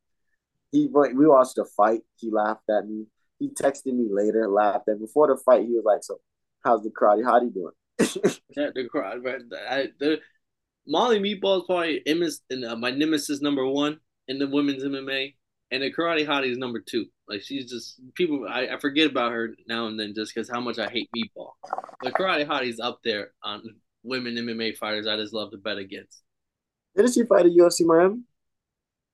He 0.72 0.88
we 0.88 1.26
watched 1.26 1.56
the 1.56 1.66
fight. 1.66 2.02
He 2.18 2.30
laughed 2.30 2.70
at 2.70 2.88
me. 2.88 3.06
He 3.40 3.50
texted 3.50 3.94
me 3.94 4.08
later, 4.12 4.48
laughed. 4.50 4.88
And 4.88 5.00
before 5.00 5.28
the 5.28 5.38
fight, 5.38 5.66
he 5.66 5.74
was 5.74 5.86
like, 5.86 6.04
"So, 6.04 6.20
how's 6.64 6.84
the 6.84 6.90
karate 6.90 7.24
hottie 7.24 7.54
doing?" 7.54 7.74
yeah, 8.56 8.70
the 8.74 8.88
karate. 8.94 9.42
I, 9.70 9.88
the 10.00 10.20
Molly 10.88 11.20
Meatball 11.20 11.60
is 11.60 11.64
probably 11.66 12.02
and, 12.50 12.66
uh, 12.66 12.76
my 12.76 12.92
nemesis 12.92 13.42
number 13.42 13.66
one 13.66 14.00
in 14.28 14.40
the 14.40 14.48
women's 14.48 14.84
MMA, 14.84 15.36
and 15.72 15.84
the 15.84 15.92
karate 15.92 16.26
hottie 16.26 16.52
is 16.52 16.58
number 16.58 16.80
two. 16.80 17.06
Like 17.28 17.42
she's 17.42 17.70
just 17.70 18.00
people. 18.16 18.46
I, 18.50 18.68
I 18.68 18.80
forget 18.80 19.10
about 19.10 19.34
her 19.34 19.56
now 19.68 19.88
and 19.88 20.00
then 20.00 20.14
just 20.16 20.34
because 20.34 20.50
how 20.50 20.62
much 20.62 20.80
I 20.80 20.90
hate 20.90 21.10
Meatball. 21.16 21.52
The 22.02 22.12
karate 22.12 22.48
hottie's 22.48 22.80
up 22.80 23.00
there 23.04 23.32
on 23.44 23.64
women 24.04 24.36
MMA 24.36 24.78
fighters 24.78 25.08
I 25.08 25.18
just 25.18 25.34
love 25.34 25.52
to 25.52 25.58
bet 25.58 25.78
against. 25.78 26.22
Didn't 26.96 27.14
she 27.14 27.24
fight 27.24 27.46
at 27.46 27.52
UFC 27.52 27.86
Miami? 27.86 28.22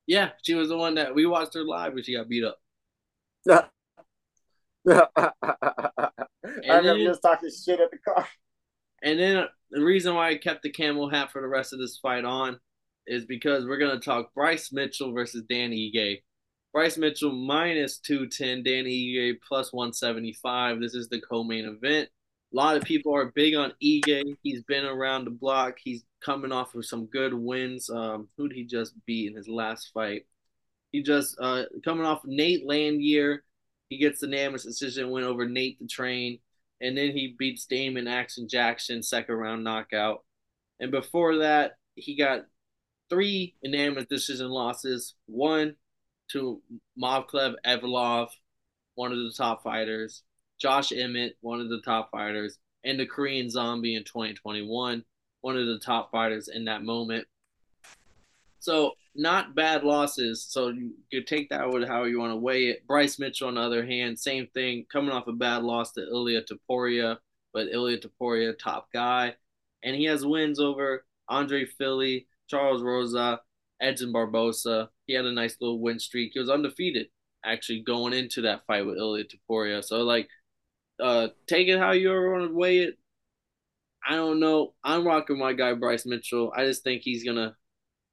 Yeah, 0.06 0.32
she 0.44 0.54
was 0.54 0.70
the 0.70 0.78
one 0.78 0.96
that 0.96 1.16
we 1.16 1.26
watched 1.26 1.54
her 1.56 1.64
live 1.64 1.94
when 1.94 2.04
she 2.04 2.16
got 2.16 2.30
beat 2.30 2.44
up. 2.44 2.58
I 4.90 5.32
remember 6.68 7.06
just 7.06 7.22
talking 7.22 7.50
shit 7.50 7.80
at 7.80 7.92
the 7.92 7.98
car. 7.98 8.28
And 9.02 9.20
then 9.20 9.46
the 9.72 9.84
reason 9.84 10.16
why 10.16 10.30
I 10.30 10.38
kept 10.38 10.64
the 10.64 10.72
camel 10.72 11.10
hat 11.10 11.32
for 11.32 11.42
the 11.42 11.48
rest 11.48 11.74
of 11.74 11.80
this 11.80 11.98
fight 11.98 12.26
on 12.26 12.60
is 13.06 13.26
because 13.26 13.66
we're 13.66 13.78
gonna 13.78 14.00
talk 14.00 14.34
Bryce 14.34 14.72
Mitchell 14.72 15.12
versus 15.12 15.44
Danny 15.50 15.92
Ige. 15.94 16.22
Bryce 16.74 16.98
Mitchell 16.98 17.32
minus 17.32 18.00
210, 18.00 18.64
Danny 18.64 19.14
Ige 19.14 19.38
plus 19.48 19.72
175. 19.72 20.80
This 20.80 20.96
is 20.96 21.10
the 21.10 21.22
co-main 21.22 21.66
event. 21.66 22.10
A 22.52 22.56
lot 22.56 22.78
of 22.78 22.84
people 22.84 23.16
are 23.16 23.26
big 23.26 23.56
on 23.56 23.74
Ige. 23.84 24.36
He's 24.42 24.64
been 24.64 24.86
around 24.86 25.26
the 25.26 25.32
block. 25.32 25.78
He's 25.84 26.04
coming 26.24 26.52
off 26.52 26.74
of 26.76 26.86
some 26.86 27.06
good 27.08 27.34
wins. 27.34 27.90
Um, 27.90 28.30
who 28.38 28.48
did 28.48 28.56
he 28.56 28.64
just 28.64 28.94
beat 29.06 29.30
in 29.30 29.36
his 29.36 29.48
last 29.48 29.92
fight? 29.94 30.26
He 30.92 31.04
just 31.04 31.36
uh, 31.40 31.64
coming 31.84 32.06
off 32.06 32.22
Nate 32.26 32.66
Landwehr. 32.66 33.44
He 33.94 34.00
gets 34.00 34.22
the 34.22 34.26
unanimous 34.26 34.64
decision 34.64 35.12
win 35.12 35.24
over 35.24 35.48
Nate 35.48 35.78
the 35.78 35.86
Train, 35.86 36.40
and 36.82 36.98
then 36.98 37.12
he 37.12 37.36
beats 37.38 37.68
Damon 37.68 38.08
Action 38.08 38.48
Jackson 38.48 39.04
second 39.04 39.36
round 39.36 39.64
knockout. 39.64 40.24
And 40.80 40.90
before 40.90 41.38
that, 41.38 41.74
he 41.94 42.16
got 42.16 42.48
three 43.08 43.54
unanimous 43.62 44.06
decision 44.06 44.50
losses. 44.50 45.14
One 45.28 45.76
to 46.32 46.60
Movsar 47.00 47.54
Evloev, 47.64 48.30
one 48.96 49.12
of 49.12 49.20
the 49.20 49.34
top 49.38 49.62
fighters. 49.62 50.24
Josh 50.60 50.92
Emmett, 50.92 51.38
one 51.42 51.62
of 51.62 51.70
the 51.70 51.82
top 51.82 52.10
fighters, 52.10 52.58
and 52.84 53.00
the 53.00 53.06
Korean 53.06 53.52
Zombie 53.52 53.94
in 53.94 54.06
2021, 54.06 55.06
one 55.42 55.58
of 55.58 55.68
the 55.68 55.78
top 55.78 56.10
fighters 56.10 56.48
in 56.48 56.66
that 56.66 56.82
moment. 56.82 57.28
So 58.60 58.94
not 59.16 59.56
bad 59.56 59.84
losses. 59.84 60.46
So 60.48 60.70
you 60.70 60.94
could 61.12 61.28
take 61.28 61.50
that 61.50 61.70
with 61.70 61.88
how 61.88 62.06
you 62.06 62.20
want 62.20 62.32
to 62.32 62.38
weigh 62.38 62.66
it. 62.70 62.88
Bryce 62.88 63.20
Mitchell, 63.20 63.48
on 63.48 63.56
the 63.56 63.62
other 63.62 63.86
hand, 63.86 64.20
same 64.20 64.48
thing, 64.54 64.86
coming 64.92 65.12
off 65.12 65.28
a 65.28 65.34
bad 65.34 65.64
loss 65.64 65.92
to 65.94 66.02
Ilia 66.02 66.42
Topuria, 66.44 67.18
but 67.54 67.68
Ilia 67.68 68.00
Topuria, 68.00 68.58
top 68.58 68.90
guy, 68.92 69.36
and 69.84 69.96
he 69.96 70.06
has 70.06 70.26
wins 70.26 70.60
over 70.60 71.06
Andre 71.30 71.66
Fili, 71.66 72.28
Charles 72.48 72.82
Rosa, 72.82 73.42
Edson 73.82 74.14
Barbosa. 74.14 74.90
He 75.06 75.14
had 75.14 75.26
a 75.26 75.32
nice 75.32 75.58
little 75.60 75.80
win 75.80 76.00
streak. 76.00 76.32
He 76.34 76.40
was 76.40 76.50
undefeated 76.50 77.08
actually 77.46 77.82
going 77.82 78.14
into 78.14 78.42
that 78.42 78.66
fight 78.66 78.86
with 78.86 78.98
Ilia 78.98 79.26
Topuria. 79.26 79.84
So 79.84 80.04
like 80.04 80.30
uh, 81.02 81.30
take 81.48 81.68
it 81.68 81.80
how 81.80 81.92
you 81.92 82.10
ever 82.10 82.32
want 82.32 82.50
to 82.50 82.56
weigh 82.56 82.80
it. 82.80 82.98
I 84.08 84.16
don't 84.16 84.40
know. 84.40 84.74
I'm 84.84 85.06
rocking 85.06 85.40
my 85.40 85.54
guy 85.54 85.74
Bryce 85.74 86.06
Mitchell. 86.06 86.52
I 86.56 86.66
just 86.66 86.84
think 86.84 87.02
he's 87.02 87.24
gonna 87.24 87.56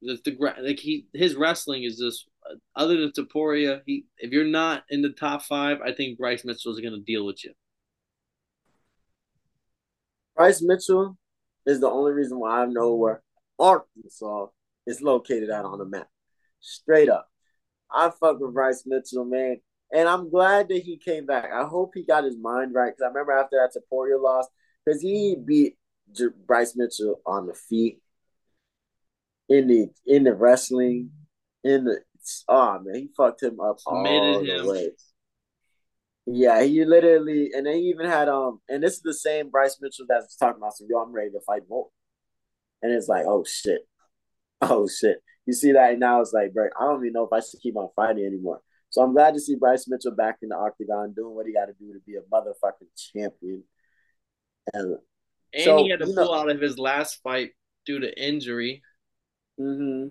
the, 0.03 0.19
the 0.25 0.37
like 0.63 0.79
he 0.79 1.07
his 1.13 1.35
wrestling 1.35 1.85
is 1.85 1.99
just 1.99 2.27
uh, 2.51 2.55
other 2.75 2.97
than 2.97 3.13
Topuria. 3.13 3.81
He 3.87 4.07
if 4.19 4.31
you're 4.31 4.45
not 4.45 4.85
in 4.91 5.03
the 5.03 5.11
top 5.11 5.43
five, 5.43 5.79
I 5.85 5.93
think 5.93 6.19
Bryce 6.19 6.45
Mitchell 6.45 6.73
is 6.73 6.81
gonna 6.81 6.99
deal 6.99 7.27
with 7.27 7.45
you. 7.45 7.53
Bryce 10.37 10.63
Mitchell 10.63 11.19
is 11.67 11.81
the 11.81 11.91
only 11.91 12.13
reason 12.13 12.39
why 12.39 12.63
I 12.63 12.67
know 12.67 12.95
where 12.95 13.23
Arkansas 13.59 14.47
is 14.87 15.03
located 15.03 15.51
at 15.51 15.65
on 15.65 15.79
the 15.79 15.85
map. 15.85 16.09
Straight 16.61 17.09
up. 17.09 17.29
I 17.91 18.11
fuck 18.11 18.41
with 18.41 18.55
Bryce 18.55 18.85
Mitchell, 18.87 19.25
man. 19.25 19.61
And 19.93 20.09
I'm 20.09 20.31
glad 20.31 20.69
that 20.69 20.83
he 20.83 20.97
came 20.97 21.27
back. 21.27 21.51
I 21.53 21.65
hope 21.65 21.93
he 21.95 22.05
got 22.05 22.25
his 22.25 22.37
mind 22.37 22.75
right 22.75 22.93
because 22.93 23.03
I 23.03 23.09
remember 23.09 23.33
after 23.33 23.57
that 23.57 23.79
Topuria 23.79 24.23
loss, 24.23 24.47
because 24.85 25.03
he 25.03 25.37
beat 25.45 25.77
Bryce 26.47 26.77
Mitchell 26.77 27.21
on 27.27 27.47
the 27.47 27.55
feet, 27.55 28.01
in 29.51 29.67
the 29.67 29.89
in 30.07 30.25
the 30.25 30.35
wrestling, 30.35 31.11
in 31.63 31.85
the 31.85 31.99
oh 32.49 32.79
man, 32.83 32.95
he 32.95 33.11
fucked 33.15 33.43
him 33.43 33.61
up 33.61 33.77
all 33.85 34.07
him. 34.07 34.47
the 34.47 34.71
way. 34.71 34.91
Yeah, 36.27 36.63
he 36.63 36.85
literally, 36.85 37.51
and 37.55 37.67
they 37.67 37.79
even 37.79 38.07
had 38.07 38.29
um, 38.29 38.61
and 38.69 38.83
this 38.83 38.95
is 38.95 39.03
the 39.03 39.13
same 39.13 39.51
Bryce 39.51 39.77
Mitchell 39.83 40.07
that's 40.09 40.37
talking 40.37 40.63
about. 40.63 40.77
So 40.77 40.87
yo, 40.89 40.99
I'm 40.99 41.13
ready 41.13 41.31
to 41.31 41.41
fight 41.47 41.63
more, 41.69 41.89
and 42.83 42.93
it's 42.93 43.09
like, 43.09 43.27
oh 43.27 43.45
shit, 43.45 43.83
oh 44.63 44.89
shit. 44.89 45.19
You 45.47 45.55
see 45.55 45.73
that 45.73 45.99
now? 45.99 46.21
It's 46.21 46.33
like, 46.33 46.53
bro, 46.53 46.69
I 46.79 46.85
don't 46.85 47.03
even 47.05 47.13
know 47.13 47.25
if 47.25 47.33
I 47.33 47.41
should 47.41 47.61
keep 47.61 47.77
on 47.77 47.89
fighting 47.97 48.25
anymore 48.25 48.61
So 48.91 49.03
I'm 49.03 49.13
glad 49.13 49.35
to 49.35 49.41
see 49.41 49.57
Bryce 49.57 49.89
Mitchell 49.89 50.15
back 50.15 50.37
in 50.43 50.51
the 50.51 50.57
octagon 50.57 51.13
doing 51.13 51.35
what 51.35 51.47
he 51.47 51.53
got 51.53 51.67
to 51.67 51.73
do 51.73 51.93
to 51.93 51.99
be 52.07 52.15
a 52.15 52.21
motherfucking 52.33 52.87
champion. 53.13 53.65
And, 54.73 54.99
and 55.53 55.65
so, 55.65 55.83
he 55.83 55.91
had 55.91 55.99
to 56.01 56.07
pull 56.07 56.15
know, 56.15 56.35
out 56.35 56.51
of 56.51 56.61
his 56.61 56.79
last 56.79 57.21
fight 57.25 57.51
due 57.85 57.99
to 57.99 58.23
injury. 58.23 58.83
Mm-hmm. 59.59 60.09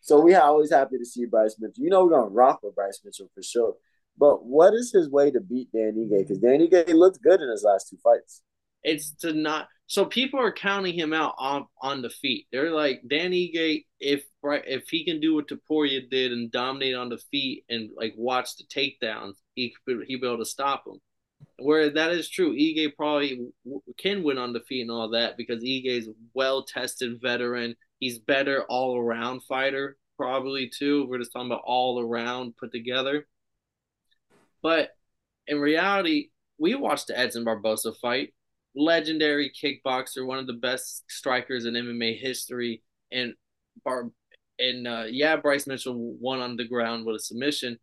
So 0.00 0.20
we 0.20 0.34
are 0.34 0.42
always 0.42 0.72
happy 0.72 0.98
to 0.98 1.04
see 1.04 1.26
Bryce 1.26 1.56
Mitchell. 1.60 1.84
You 1.84 1.90
know 1.90 2.04
we're 2.04 2.10
gonna 2.10 2.30
rock 2.30 2.60
with 2.62 2.74
Bryce 2.74 3.00
Mitchell 3.04 3.30
for 3.34 3.42
sure. 3.42 3.74
But 4.18 4.44
what 4.44 4.74
is 4.74 4.92
his 4.92 5.08
way 5.08 5.30
to 5.30 5.40
beat 5.40 5.72
Danny 5.72 6.06
Ige? 6.06 6.18
Because 6.18 6.38
Danny 6.38 6.68
Ige 6.68 6.92
looked 6.94 7.22
good 7.22 7.40
in 7.40 7.48
his 7.48 7.62
last 7.62 7.88
two 7.88 7.96
fights. 8.02 8.42
It's 8.82 9.12
to 9.20 9.32
not. 9.32 9.68
So 9.86 10.04
people 10.04 10.40
are 10.40 10.52
counting 10.52 10.94
him 10.94 11.12
out 11.12 11.34
on 11.38 11.66
on 11.80 12.02
the 12.02 12.10
feet. 12.10 12.46
They're 12.50 12.72
like 12.72 13.02
Danny 13.08 13.52
Ige, 13.54 13.84
if 14.00 14.24
right 14.42 14.62
if 14.66 14.88
he 14.88 15.04
can 15.04 15.20
do 15.20 15.34
what 15.34 15.48
Topuria 15.48 16.08
did 16.10 16.32
and 16.32 16.50
dominate 16.50 16.94
on 16.94 17.08
the 17.08 17.18
feet 17.30 17.64
and 17.68 17.90
like 17.96 18.14
watch 18.16 18.56
the 18.56 18.64
takedowns, 18.64 19.34
he 19.54 19.74
he 19.86 20.16
be 20.16 20.26
able 20.26 20.38
to 20.38 20.44
stop 20.44 20.84
him. 20.86 20.98
Where 21.58 21.90
that 21.90 22.12
is 22.12 22.28
true, 22.28 22.54
Ige 22.54 22.96
probably 22.96 23.40
can 23.98 24.24
win 24.24 24.38
on 24.38 24.52
the 24.52 24.60
feet 24.60 24.82
and 24.82 24.90
all 24.90 25.10
that 25.10 25.36
because 25.36 25.62
Ige 25.62 25.86
is 25.86 26.08
well 26.34 26.64
tested 26.64 27.20
veteran. 27.22 27.76
He's 28.02 28.18
better 28.18 28.64
all 28.64 28.98
around 28.98 29.44
fighter 29.44 29.96
probably 30.16 30.68
too. 30.68 31.06
We're 31.08 31.18
just 31.18 31.32
talking 31.32 31.46
about 31.46 31.62
all 31.64 32.00
around 32.00 32.56
put 32.56 32.72
together. 32.72 33.28
But 34.60 34.90
in 35.46 35.60
reality, 35.60 36.30
we 36.58 36.74
watched 36.74 37.06
the 37.06 37.16
Edson 37.16 37.44
Barbosa 37.44 37.96
fight. 37.96 38.34
Legendary 38.74 39.52
kickboxer, 39.52 40.26
one 40.26 40.40
of 40.40 40.48
the 40.48 40.54
best 40.54 41.04
strikers 41.08 41.64
in 41.64 41.74
MMA 41.74 42.18
history, 42.20 42.82
and 43.12 43.34
Bar 43.84 44.10
and 44.58 44.88
uh, 44.88 45.04
yeah, 45.08 45.36
Bryce 45.36 45.68
Mitchell 45.68 45.94
won 45.94 46.40
on 46.40 46.56
the 46.56 46.66
ground 46.66 47.06
with 47.06 47.14
a 47.14 47.20
submission, 47.20 47.78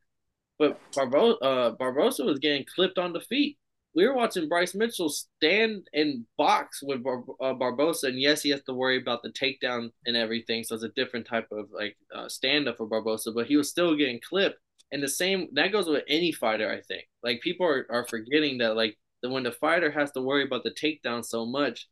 but 0.58 0.82
Barbo- 0.94 1.38
uh, 1.38 1.78
Barbosa 1.78 2.26
was 2.26 2.40
getting 2.40 2.66
clipped 2.76 2.98
on 2.98 3.14
the 3.14 3.22
feet. 3.22 3.58
We 4.00 4.08
were 4.08 4.16
watching 4.16 4.48
Bryce 4.48 4.74
Mitchell 4.74 5.10
stand 5.10 5.90
and 5.94 6.26
box 6.38 6.82
with 6.82 7.04
Bar- 7.04 7.26
uh, 7.42 7.54
Barbosa, 7.54 8.06
and 8.06 8.18
yes, 8.18 8.42
he 8.42 8.50
has 8.52 8.64
to 8.64 8.74
worry 8.74 8.98
about 8.98 9.24
the 9.24 9.30
takedown 9.30 9.90
and 10.06 10.16
everything, 10.16 10.64
so 10.64 10.76
it's 10.76 10.86
a 10.86 10.90
different 10.96 11.28
type 11.28 11.50
of 11.52 11.66
like 11.74 11.98
uh, 12.16 12.30
stand 12.30 12.70
up 12.70 12.78
for 12.78 12.88
Barbosa, 12.88 13.36
but 13.36 13.48
he 13.48 13.58
was 13.58 13.70
still 13.70 13.98
getting 13.98 14.22
clipped. 14.22 14.58
And 14.94 15.04
the 15.04 15.10
same 15.10 15.50
that 15.52 15.74
goes 15.74 15.90
with 15.90 16.06
any 16.08 16.32
fighter, 16.32 16.72
I 16.72 16.80
think. 16.80 17.10
Like 17.24 17.42
people 17.42 17.66
are, 17.66 17.86
are 17.90 18.08
forgetting 18.08 18.60
that 18.60 18.78
like 18.78 18.98
that 19.22 19.32
when 19.32 19.44
the 19.44 19.52
fighter 19.52 19.92
has 19.92 20.14
to 20.14 20.22
worry 20.22 20.46
about 20.46 20.64
the 20.64 20.72
takedown 20.72 21.26
so 21.26 21.46
much, 21.46 21.90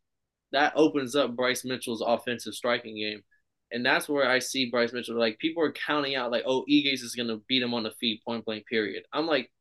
that 0.53 0.71
opens 0.77 1.13
up 1.13 1.35
Bryce 1.35 1.65
Mitchell's 1.65 2.01
offensive 2.01 2.53
striking 2.53 2.95
game. 2.95 3.21
And 3.73 3.85
that's 3.85 4.07
where 4.07 4.29
I 4.29 4.39
see 4.39 4.69
Bryce 4.71 4.93
Mitchell. 4.93 5.19
Like 5.19 5.39
people 5.39 5.61
are 5.61 5.73
counting 5.73 6.15
out, 6.15 6.31
like, 6.31 6.43
oh, 6.47 6.63
Iges 6.71 7.03
is 7.03 7.15
gonna 7.15 7.39
beat 7.49 7.63
him 7.63 7.73
on 7.73 7.83
the 7.83 7.91
feet, 7.99 8.23
point 8.23 8.45
blank, 8.45 8.65
period. 8.65 9.03
I'm 9.11 9.27
like, 9.27 9.51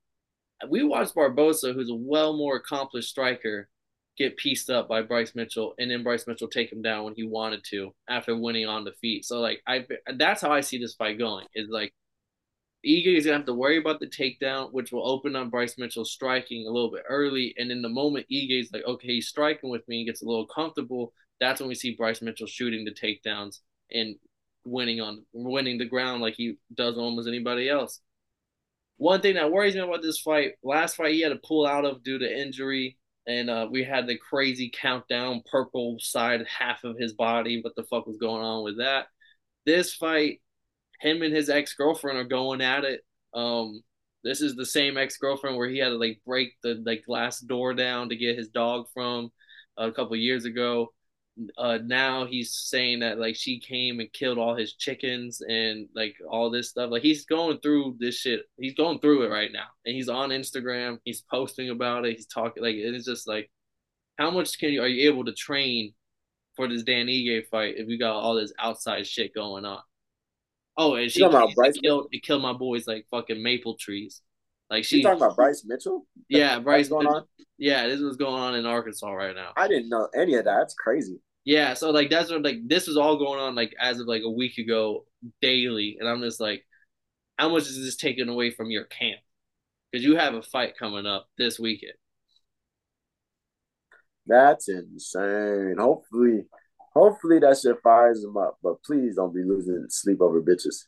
we 0.68 0.82
watched 0.82 1.14
Barbosa, 1.14 1.74
who's 1.74 1.90
a 1.90 1.94
well 1.94 2.36
more 2.36 2.56
accomplished 2.56 3.08
striker, 3.08 3.68
get 4.16 4.36
pieced 4.36 4.70
up 4.70 4.88
by 4.88 5.02
Bryce 5.02 5.34
Mitchell, 5.34 5.74
and 5.78 5.90
then 5.90 6.02
Bryce 6.02 6.26
Mitchell 6.26 6.48
take 6.48 6.72
him 6.72 6.82
down 6.82 7.04
when 7.04 7.14
he 7.14 7.24
wanted 7.24 7.62
to 7.70 7.94
after 8.08 8.36
winning 8.36 8.66
on 8.66 8.84
the 8.84 8.92
feet. 8.92 9.24
So 9.24 9.40
like 9.40 9.60
I, 9.66 9.86
that's 10.16 10.40
how 10.40 10.50
I 10.52 10.60
see 10.60 10.78
this 10.78 10.94
fight 10.94 11.18
going. 11.18 11.46
Is 11.54 11.68
like 11.68 11.92
Ige 12.86 13.18
is 13.18 13.26
gonna 13.26 13.38
have 13.38 13.46
to 13.46 13.54
worry 13.54 13.78
about 13.78 14.00
the 14.00 14.06
takedown, 14.06 14.72
which 14.72 14.92
will 14.92 15.06
open 15.06 15.36
up 15.36 15.50
Bryce 15.50 15.76
Mitchell 15.76 16.04
striking 16.04 16.66
a 16.66 16.70
little 16.70 16.90
bit 16.90 17.04
early. 17.08 17.54
And 17.58 17.70
in 17.70 17.82
the 17.82 17.88
moment 17.88 18.26
Ige 18.32 18.60
is 18.60 18.72
like, 18.72 18.84
okay, 18.86 19.08
he's 19.08 19.28
striking 19.28 19.70
with 19.70 19.86
me, 19.88 20.00
and 20.00 20.06
gets 20.06 20.22
a 20.22 20.26
little 20.26 20.46
comfortable. 20.46 21.12
That's 21.40 21.60
when 21.60 21.68
we 21.68 21.74
see 21.74 21.94
Bryce 21.96 22.22
Mitchell 22.22 22.46
shooting 22.46 22.84
the 22.84 22.92
takedowns 22.92 23.60
and 23.92 24.16
winning 24.64 25.00
on 25.00 25.24
winning 25.32 25.78
the 25.78 25.84
ground 25.84 26.20
like 26.22 26.34
he 26.34 26.56
does 26.74 26.96
almost 26.96 27.28
anybody 27.28 27.68
else. 27.68 28.00
One 28.98 29.20
thing 29.20 29.34
that 29.34 29.50
worries 29.50 29.74
me 29.74 29.80
about 29.80 30.02
this 30.02 30.20
fight, 30.20 30.52
last 30.62 30.96
fight 30.96 31.14
he 31.14 31.20
had 31.20 31.30
to 31.30 31.40
pull 31.46 31.66
out 31.66 31.84
of 31.84 32.02
due 32.02 32.18
to 32.18 32.40
injury, 32.40 32.98
and 33.26 33.50
uh, 33.50 33.68
we 33.70 33.84
had 33.84 34.06
the 34.06 34.16
crazy 34.16 34.70
countdown, 34.72 35.42
purple 35.50 35.98
side 36.00 36.46
half 36.46 36.84
of 36.84 36.96
his 36.98 37.12
body. 37.12 37.60
What 37.62 37.74
the 37.76 37.84
fuck 37.84 38.06
was 38.06 38.16
going 38.16 38.42
on 38.42 38.64
with 38.64 38.78
that? 38.78 39.08
This 39.66 39.94
fight, 39.94 40.40
him 41.00 41.22
and 41.22 41.34
his 41.34 41.50
ex 41.50 41.74
girlfriend 41.74 42.18
are 42.18 42.24
going 42.24 42.62
at 42.62 42.84
it. 42.84 43.04
Um, 43.34 43.82
this 44.24 44.40
is 44.40 44.54
the 44.56 44.66
same 44.66 44.96
ex 44.96 45.18
girlfriend 45.18 45.56
where 45.56 45.68
he 45.68 45.78
had 45.78 45.90
to 45.90 45.96
like 45.96 46.20
break 46.26 46.54
the 46.62 46.82
like 46.86 47.04
glass 47.06 47.40
door 47.40 47.74
down 47.74 48.08
to 48.08 48.16
get 48.16 48.38
his 48.38 48.48
dog 48.48 48.86
from 48.94 49.30
a 49.76 49.92
couple 49.92 50.16
years 50.16 50.46
ago. 50.46 50.92
Uh, 51.58 51.78
now 51.84 52.24
he's 52.24 52.52
saying 52.54 53.00
that 53.00 53.18
like 53.18 53.36
she 53.36 53.60
came 53.60 54.00
and 54.00 54.12
killed 54.12 54.38
all 54.38 54.56
his 54.56 54.72
chickens 54.74 55.42
and 55.42 55.88
like 55.94 56.16
all 56.28 56.50
this 56.50 56.70
stuff. 56.70 56.90
Like 56.90 57.02
he's 57.02 57.26
going 57.26 57.58
through 57.60 57.96
this 57.98 58.16
shit. 58.16 58.42
He's 58.58 58.74
going 58.74 59.00
through 59.00 59.24
it 59.24 59.30
right 59.30 59.52
now, 59.52 59.66
and 59.84 59.94
he's 59.94 60.08
on 60.08 60.30
Instagram. 60.30 60.98
He's 61.04 61.22
posting 61.30 61.70
about 61.70 62.06
it. 62.06 62.16
He's 62.16 62.26
talking 62.26 62.62
like 62.62 62.76
it's 62.76 63.04
just 63.04 63.28
like, 63.28 63.50
how 64.18 64.30
much 64.30 64.58
can 64.58 64.70
you 64.70 64.82
are 64.82 64.88
you 64.88 65.10
able 65.10 65.24
to 65.26 65.32
train 65.32 65.92
for 66.54 66.68
this 66.68 66.82
Dan 66.82 67.06
Ige 67.06 67.46
fight 67.48 67.74
if 67.76 67.88
you 67.88 67.98
got 67.98 68.16
all 68.16 68.34
this 68.34 68.52
outside 68.58 69.06
shit 69.06 69.34
going 69.34 69.66
on? 69.66 69.80
Oh, 70.78 70.94
and 70.94 71.10
she 71.10 71.22
about 71.22 71.54
Bryce 71.54 71.78
killed 71.78 72.08
it 72.12 72.22
killed 72.22 72.42
my 72.42 72.52
boys 72.54 72.86
like 72.86 73.06
fucking 73.10 73.42
maple 73.42 73.76
trees. 73.76 74.22
Like 74.70 74.84
she 74.84 74.98
you 74.98 75.02
talking 75.02 75.22
about 75.22 75.36
Bryce 75.36 75.64
Mitchell? 75.66 76.06
Yeah, 76.28 76.58
Bryce 76.58 76.88
going 76.88 77.06
on. 77.06 77.24
Yeah, 77.58 77.86
this 77.86 78.00
was 78.00 78.16
going 78.16 78.34
on 78.34 78.54
in 78.54 78.66
Arkansas 78.66 79.10
right 79.10 79.34
now. 79.34 79.52
I 79.56 79.68
didn't 79.68 79.88
know 79.88 80.08
any 80.14 80.34
of 80.34 80.44
that. 80.44 80.56
That's 80.58 80.74
crazy. 80.74 81.20
Yeah, 81.46 81.72
so 81.74 81.90
like 81.90 82.10
that's 82.10 82.30
what 82.30 82.42
like 82.42 82.58
this 82.66 82.86
was 82.86 82.98
all 82.98 83.16
going 83.16 83.40
on 83.40 83.54
like 83.54 83.74
as 83.80 84.00
of 84.00 84.06
like 84.06 84.22
a 84.22 84.30
week 84.30 84.58
ago 84.58 85.06
daily, 85.40 85.96
and 85.98 86.06
I'm 86.08 86.20
just 86.20 86.40
like, 86.40 86.66
how 87.38 87.48
much 87.48 87.62
is 87.62 87.82
this 87.82 87.96
taken 87.96 88.28
away 88.28 88.50
from 88.50 88.70
your 88.70 88.84
camp? 88.84 89.20
Because 89.90 90.04
you 90.04 90.16
have 90.16 90.34
a 90.34 90.42
fight 90.42 90.76
coming 90.78 91.06
up 91.06 91.28
this 91.38 91.58
weekend. 91.58 91.94
That's 94.26 94.68
insane. 94.68 95.76
Hopefully, 95.78 96.46
Hopefully 96.96 97.38
that 97.38 97.58
shit 97.58 97.76
fires 97.82 98.24
him 98.24 98.38
up, 98.38 98.56
but 98.62 98.82
please 98.82 99.16
don't 99.16 99.34
be 99.34 99.44
losing 99.44 99.84
sleep 99.90 100.22
over 100.22 100.40
bitches. 100.40 100.86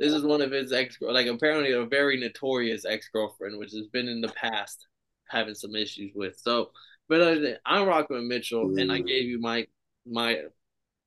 This 0.00 0.12
is 0.12 0.24
one 0.24 0.42
of 0.42 0.50
his 0.50 0.72
ex, 0.72 0.96
girl 0.96 1.14
like 1.14 1.28
apparently 1.28 1.70
a 1.70 1.86
very 1.86 2.18
notorious 2.18 2.84
ex 2.84 3.08
girlfriend, 3.12 3.56
which 3.56 3.70
has 3.70 3.86
been 3.92 4.08
in 4.08 4.20
the 4.20 4.30
past 4.30 4.88
having 5.28 5.54
some 5.54 5.76
issues 5.76 6.10
with. 6.16 6.40
So, 6.40 6.72
but 7.08 7.20
uh, 7.20 7.54
I'm 7.64 7.86
rocking 7.86 8.16
with 8.16 8.26
Mitchell, 8.26 8.68
mm. 8.68 8.80
and 8.80 8.92
I 8.92 9.00
gave 9.00 9.24
you 9.24 9.40
my 9.40 9.66
my 10.06 10.42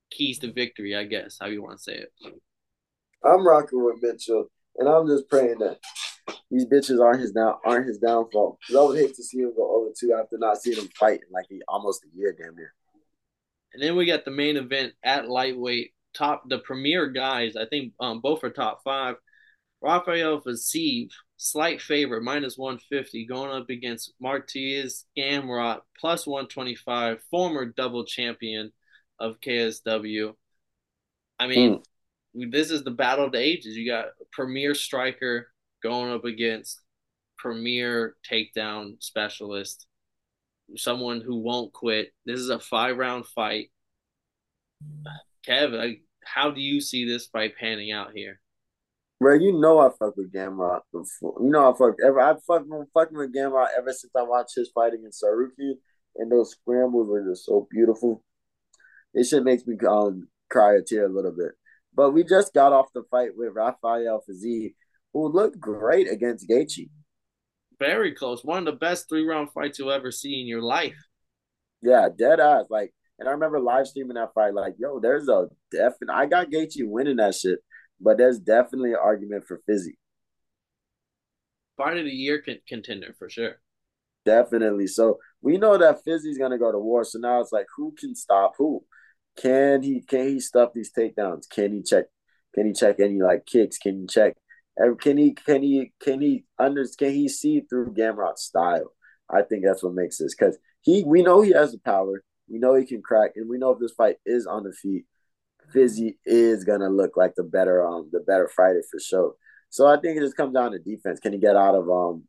keys 0.10 0.40
to 0.40 0.52
victory, 0.52 0.96
I 0.96 1.04
guess, 1.06 1.38
how 1.40 1.48
you 1.48 1.62
want 1.64 1.78
to 1.78 1.84
say 1.84 1.94
it. 1.94 2.12
I'm 3.24 3.46
rocking 3.46 3.84
with 3.84 4.02
Mitchell, 4.02 4.48
and 4.78 4.90
I'm 4.90 5.08
just 5.08 5.30
praying 5.30 5.60
that 5.60 5.80
these 6.50 6.66
bitches 6.66 7.04
aren't 7.04 7.22
his 7.22 7.32
down 7.32 7.56
aren't 7.66 7.88
his 7.88 8.00
downfall. 8.00 8.58
Because 8.60 8.80
I 8.80 8.88
would 8.88 8.98
hate 8.98 9.16
to 9.16 9.24
see 9.24 9.40
him 9.40 9.54
go 9.56 9.78
over 9.78 9.92
two 9.98 10.14
after 10.14 10.38
not 10.38 10.62
seeing 10.62 10.78
him 10.78 10.90
fight 11.00 11.22
in 11.26 11.32
like 11.32 11.46
he 11.50 11.62
almost 11.68 12.04
a 12.04 12.18
year, 12.18 12.36
damn 12.38 12.56
near. 12.56 12.74
And 13.74 13.82
then 13.82 13.96
we 13.96 14.06
got 14.06 14.26
the 14.26 14.32
main 14.32 14.58
event 14.58 14.94
at 15.04 15.30
lightweight, 15.30 15.94
top 16.14 16.44
the 16.50 16.60
premier 16.60 17.08
guys. 17.08 17.56
I 17.56 17.66
think 17.66 17.94
um, 18.00 18.20
both 18.20 18.44
are 18.44 18.50
top 18.50 18.82
five. 18.84 19.16
Rafael 19.82 20.42
Fiziev, 20.42 21.10
slight 21.42 21.82
favorite, 21.82 22.22
minus 22.22 22.56
150, 22.56 23.26
going 23.26 23.52
up 23.52 23.68
against 23.72 24.14
Mateusz 24.24 25.06
Gamrot, 25.18 25.80
plus 26.00 26.28
125, 26.28 27.20
former 27.32 27.66
double 27.66 28.06
champion 28.06 28.72
of 29.20 29.42
KSW. 29.42 30.36
I 31.40 31.48
mean, 31.48 31.82
mm. 32.36 32.52
this 32.52 32.70
is 32.70 32.84
the 32.84 32.92
battle 32.92 33.26
of 33.26 33.32
the 33.32 33.40
ages. 33.40 33.76
You 33.76 33.90
got 33.90 34.10
premier 34.32 34.76
striker 34.76 35.52
going 35.82 36.12
up 36.12 36.26
against 36.26 36.80
premier 37.40 38.16
takedown 38.30 39.02
specialist, 39.02 39.88
someone 40.76 41.22
who 41.22 41.38
won't 41.38 41.74
quit. 41.74 42.14
This 42.24 42.40
is 42.40 42.50
a 42.50 42.60
five 42.60 42.98
round 42.98 43.26
fight. 43.26 43.72
Kev, 45.48 45.98
how 46.24 46.52
do 46.52 46.62
you 46.62 46.82
see 46.82 47.06
this 47.06 47.26
fight 47.26 47.54
panning 47.60 47.92
out 47.92 48.12
here? 48.14 48.40
Bro, 49.22 49.36
you 49.36 49.54
know 49.54 49.78
I 49.78 49.90
fuck 50.00 50.18
with 50.18 50.34
Gamrot 50.34 50.80
before. 50.92 51.36
You 51.44 51.52
know 51.52 51.72
I 51.72 51.78
fuck 51.78 51.94
ever 52.04 52.20
I 52.20 52.34
fuck 52.48 52.64
fucking 52.92 53.16
with 53.16 53.32
Gamrot 53.32 53.68
ever 53.78 53.94
since 53.94 54.12
I 54.18 54.24
watched 54.24 54.56
his 54.56 54.72
fight 54.74 54.96
against 54.96 55.24
Saruki, 55.24 55.74
and 56.16 56.32
those 56.32 56.50
scrambles 56.50 57.08
were 57.08 57.24
just 57.30 57.46
so 57.46 57.68
beautiful. 57.70 58.24
It 59.14 59.26
shit 59.26 59.44
makes 59.44 59.68
me 59.68 59.76
um, 59.88 60.28
cry 60.50 60.74
a 60.74 60.82
tear 60.82 61.06
a 61.06 61.14
little 61.14 61.34
bit. 61.38 61.52
But 61.94 62.12
we 62.12 62.24
just 62.24 62.52
got 62.56 62.74
off 62.74 62.88
the 62.96 63.04
fight 63.12 63.38
with 63.38 63.54
Rafael 63.54 64.24
Fiziev, 64.28 64.74
who 65.14 65.28
looked 65.32 65.60
great 65.60 66.12
against 66.12 66.50
Gaethje. 66.50 66.90
Very 67.78 68.16
close. 68.16 68.44
One 68.44 68.68
of 68.68 68.74
the 68.74 68.80
best 68.80 69.08
three 69.08 69.28
round 69.28 69.52
fights 69.54 69.78
you'll 69.78 69.92
ever 69.92 70.12
see 70.12 70.42
in 70.42 70.48
your 70.48 70.64
life. 70.64 70.98
Yeah, 71.84 72.10
dead 72.18 72.40
eyes. 72.40 72.66
Like, 72.72 72.92
and 73.20 73.30
I 73.30 73.34
remember 73.34 73.60
live 73.60 73.86
streaming 73.86 74.16
that 74.16 74.34
fight. 74.34 74.56
Like, 74.56 74.74
yo, 74.80 75.00
there's 75.00 75.28
a 75.28 75.48
definite. 75.72 76.12
I 76.12 76.26
got 76.26 76.50
Gaethje 76.50 76.88
winning 76.88 77.18
that 77.18 77.36
shit, 77.36 77.60
but 78.02 78.18
there's 78.18 78.40
definitely 78.40 78.92
an 78.92 79.00
argument 79.02 79.46
for 79.48 79.62
Fizzy. 79.66 79.98
Fight 81.78 81.98
of 81.98 82.06
the 82.06 82.12
year 82.12 82.44
contender 82.68 83.16
for 83.18 83.30
sure. 83.30 83.62
Definitely. 84.26 84.88
So 84.88 85.20
we 85.42 85.58
know 85.58 85.78
that 85.78 86.04
Fizzy's 86.04 86.38
gonna 86.38 86.60
go 86.60 86.72
to 86.72 86.78
war. 86.78 87.04
So 87.04 87.20
now 87.20 87.42
it's 87.42 87.52
like, 87.52 87.68
who 87.76 87.94
can 87.98 88.16
stop 88.16 88.54
who? 88.58 88.84
Can 89.38 89.82
he? 89.82 90.02
Can 90.02 90.28
he 90.28 90.40
stop 90.40 90.74
these 90.74 90.92
takedowns? 90.92 91.50
Can 91.50 91.74
he 91.74 91.82
check? 91.82 92.06
Can 92.54 92.68
he 92.68 92.74
check 92.74 93.00
any 93.00 93.22
like 93.22 93.46
kicks? 93.46 93.78
Can 93.78 94.02
he 94.02 94.08
check? 94.08 94.36
Can 95.00 95.18
he 95.18 95.34
can 95.34 95.64
he 95.64 95.94
can 96.02 96.22
he 96.22 96.46
under 96.60 96.86
can 96.98 97.12
he 97.12 97.30
see 97.30 97.62
through 97.62 97.94
Gamrot's 97.94 98.44
style? 98.44 98.94
I 99.30 99.42
think 99.44 99.64
that's 99.64 99.84
what 99.84 99.94
makes 99.94 100.18
this 100.18 100.36
because 100.36 100.58
he 100.82 101.04
we 101.06 101.24
know 101.24 101.42
he 101.42 101.52
has 101.54 101.72
the 101.72 101.80
power. 101.80 102.24
We 102.50 102.60
know 102.60 102.76
he 102.76 102.86
can 102.86 103.02
crack, 103.02 103.32
and 103.36 103.50
we 103.50 103.58
know 103.58 103.72
if 103.72 103.80
this 103.80 103.94
fight 103.94 104.18
is 104.26 104.46
on 104.46 104.64
the 104.64 104.74
feet, 104.74 105.06
Fizzy 105.72 106.18
is 106.26 106.64
gonna 106.64 106.90
look 106.90 107.18
like 107.18 107.36
the 107.36 107.44
better 107.44 107.86
um 107.86 108.10
the 108.12 108.20
better 108.20 108.48
fighter 108.48 108.84
for 108.90 109.00
sure. 109.00 109.36
So 109.70 109.88
I 109.88 110.00
think 110.00 110.18
it 110.18 110.22
just 110.22 110.38
comes 110.38 110.54
down 110.54 110.72
to 110.72 110.80
defense. 110.80 111.20
Can 111.20 111.34
he 111.34 111.40
get 111.40 111.56
out 111.56 111.76
of 111.76 111.90
um 111.90 112.24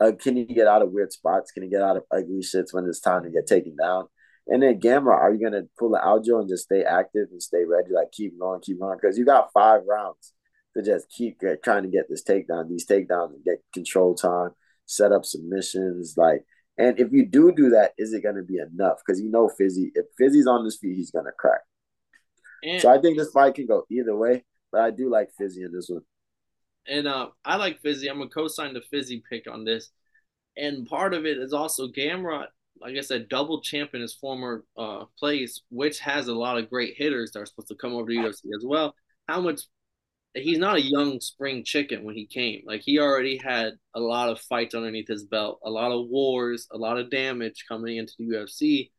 uh, 0.00 0.12
can 0.12 0.36
he 0.36 0.44
get 0.44 0.66
out 0.66 0.82
of 0.82 0.90
weird 0.90 1.12
spots? 1.12 1.52
Can 1.52 1.62
he 1.62 1.68
get 1.68 1.82
out 1.82 1.96
of 1.96 2.04
ugly 2.10 2.40
shits 2.40 2.72
when 2.72 2.86
it's 2.86 3.00
time 3.00 3.22
to 3.24 3.30
get 3.30 3.46
taken 3.46 3.76
down? 3.76 4.06
And 4.46 4.62
then 4.62 4.80
Gamrot, 4.80 5.18
are 5.18 5.32
you 5.32 5.42
gonna 5.42 5.62
pull 5.78 5.90
the 5.90 5.98
Aljo 5.98 6.40
and 6.40 6.48
just 6.48 6.64
stay 6.64 6.82
active 6.82 7.28
and 7.30 7.42
stay 7.42 7.64
ready, 7.64 7.90
like 7.92 8.12
keep 8.12 8.38
going, 8.38 8.60
keep 8.60 8.80
going? 8.80 8.98
Because 9.00 9.16
you 9.16 9.24
got 9.24 9.52
five 9.52 9.82
rounds 9.88 10.32
to 10.76 10.82
just 10.82 11.08
keep 11.10 11.40
get, 11.40 11.62
trying 11.62 11.84
to 11.84 11.88
get 11.88 12.08
this 12.08 12.24
takedown, 12.24 12.68
these 12.68 12.86
takedowns, 12.86 13.34
and 13.34 13.44
get 13.44 13.62
control 13.72 14.14
time, 14.14 14.50
set 14.86 15.12
up 15.12 15.24
submissions, 15.24 16.14
like. 16.16 16.44
And 16.76 16.98
if 16.98 17.12
you 17.12 17.24
do 17.24 17.52
do 17.52 17.70
that, 17.70 17.92
is 17.96 18.12
it 18.12 18.22
to 18.22 18.42
be 18.42 18.58
enough? 18.58 18.98
Because 18.98 19.20
you 19.20 19.30
know 19.30 19.48
Fizzy, 19.48 19.92
if 19.94 20.06
Fizzy's 20.18 20.48
on 20.48 20.64
his 20.64 20.76
feet, 20.76 20.96
he's 20.96 21.12
to 21.12 21.30
crack. 21.38 21.60
And, 22.64 22.80
so 22.80 22.90
I 22.90 22.98
think 23.00 23.18
this 23.18 23.30
fight 23.30 23.54
can 23.54 23.66
go 23.66 23.84
either 23.90 24.16
way, 24.16 24.44
but 24.72 24.80
I 24.80 24.90
do 24.90 25.10
like 25.10 25.30
Fizzy 25.36 25.62
in 25.62 25.72
this 25.72 25.88
one. 25.88 26.02
And 26.88 27.06
uh, 27.06 27.28
I 27.44 27.56
like 27.56 27.80
Fizzy. 27.80 28.08
I'm 28.08 28.18
gonna 28.18 28.30
co-sign 28.30 28.74
the 28.74 28.82
Fizzy 28.90 29.22
pick 29.28 29.50
on 29.50 29.64
this. 29.64 29.90
And 30.56 30.86
part 30.86 31.14
of 31.14 31.26
it 31.26 31.38
is 31.38 31.52
also 31.52 31.88
Gamrot, 31.88 32.46
like 32.80 32.96
I 32.96 33.00
said, 33.00 33.28
double 33.28 33.60
champion 33.60 34.02
his 34.02 34.14
former 34.14 34.64
uh, 34.76 35.04
place, 35.18 35.62
which 35.70 35.98
has 36.00 36.28
a 36.28 36.34
lot 36.34 36.58
of 36.58 36.70
great 36.70 36.94
hitters 36.96 37.32
that 37.32 37.40
are 37.40 37.46
supposed 37.46 37.68
to 37.68 37.74
come 37.74 37.94
over 37.94 38.08
to 38.08 38.14
UFC 38.14 38.46
as 38.56 38.64
well. 38.64 38.94
How 39.28 39.40
much 39.40 39.62
he's 40.34 40.58
not 40.58 40.76
a 40.76 40.82
young 40.82 41.20
spring 41.20 41.64
chicken 41.64 42.04
when 42.04 42.16
he 42.16 42.26
came. 42.26 42.62
Like 42.66 42.82
he 42.82 42.98
already 42.98 43.36
had 43.36 43.74
a 43.94 44.00
lot 44.00 44.28
of 44.28 44.40
fights 44.40 44.74
underneath 44.74 45.08
his 45.08 45.24
belt, 45.24 45.60
a 45.64 45.70
lot 45.70 45.92
of 45.92 46.08
wars, 46.08 46.66
a 46.72 46.76
lot 46.76 46.98
of 46.98 47.10
damage 47.10 47.64
coming 47.68 47.96
into 47.96 48.14
the 48.18 48.24
UFC. 48.24 48.90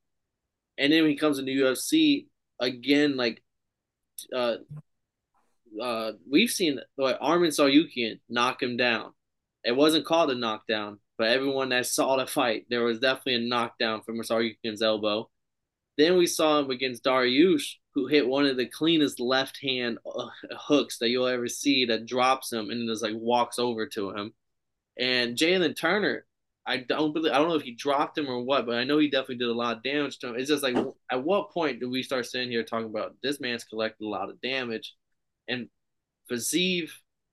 And 0.78 0.91
then 0.91 1.04
when 1.04 1.12
he 1.12 1.17
comes 1.17 1.39
into 1.39 1.51
UFC 1.51 2.28
again, 2.60 3.17
like 3.17 3.43
uh, 4.34 4.56
uh, 5.82 6.12
we've 6.30 6.51
seen 6.51 6.80
like 6.97 7.19
Arman 7.19 7.49
Tsarukyan 7.49 8.19
knock 8.30 8.62
him 8.62 8.78
down. 8.78 9.13
It 9.63 9.75
wasn't 9.75 10.06
called 10.06 10.32
a 10.32 10.36
knockdown, 10.36 10.99
but 11.17 11.28
everyone 11.28 11.69
that 11.69 11.88
saw 11.88 12.17
the 12.17 12.28
fight, 12.28 12.65
there 12.69 12.84
was 12.84 12.99
definitely 12.99 13.45
a 13.45 13.49
knockdown 13.49 14.01
from 14.04 14.19
Tsarukyan's 14.19 14.82
elbow. 14.82 15.30
Then 15.97 16.17
we 16.17 16.28
saw 16.28 16.60
him 16.60 16.69
against 16.69 17.04
Dariush, 17.04 17.75
who 17.93 18.08
hit 18.08 18.28
one 18.28 18.45
of 18.45 18.58
the 18.58 18.65
cleanest 18.65 19.19
left 19.19 19.58
hand 19.62 19.97
uh, 20.06 20.28
hooks 20.60 20.97
that 20.99 21.10
you'll 21.10 21.28
ever 21.28 21.47
see 21.47 21.86
that 21.86 22.06
drops 22.06 22.51
him 22.51 22.69
and 22.69 22.88
just 22.88 23.01
like 23.01 23.15
walks 23.15 23.60
over 23.60 23.88
to 23.88 24.12
him. 24.12 24.34
And 24.99 25.38
Jalen 25.38 25.75
Turner, 25.75 26.25
I 26.67 26.78
don't 26.78 27.13
believe 27.13 27.32
I 27.32 27.38
don't 27.38 27.49
know 27.49 27.56
if 27.56 27.62
he 27.62 27.75
dropped 27.75 28.17
him 28.17 28.28
or 28.28 28.41
what, 28.43 28.65
but 28.65 28.75
I 28.75 28.84
know 28.84 28.97
he 28.97 29.10
definitely 29.10 29.38
did 29.38 29.49
a 29.49 29.54
lot 29.54 29.78
of 29.78 29.84
damage 29.84 30.17
to 30.19 30.30
him. 30.30 30.36
It's 30.36 30.49
just 30.49 30.63
like 30.63 30.75
at 31.12 31.23
what 31.23 31.51
point 31.51 31.80
do 31.80 31.89
we 31.89 32.01
start 32.04 32.25
sitting 32.25 32.49
here 32.49 32.63
talking 32.63 32.89
about 32.89 33.15
this 33.21 33.39
man's 33.39 33.63
collected 33.63 34.06
a 34.06 34.10
lot 34.10 34.30
of 34.30 34.41
damage? 34.41 34.95
And 35.47 35.69
Fiziev, 36.30 36.89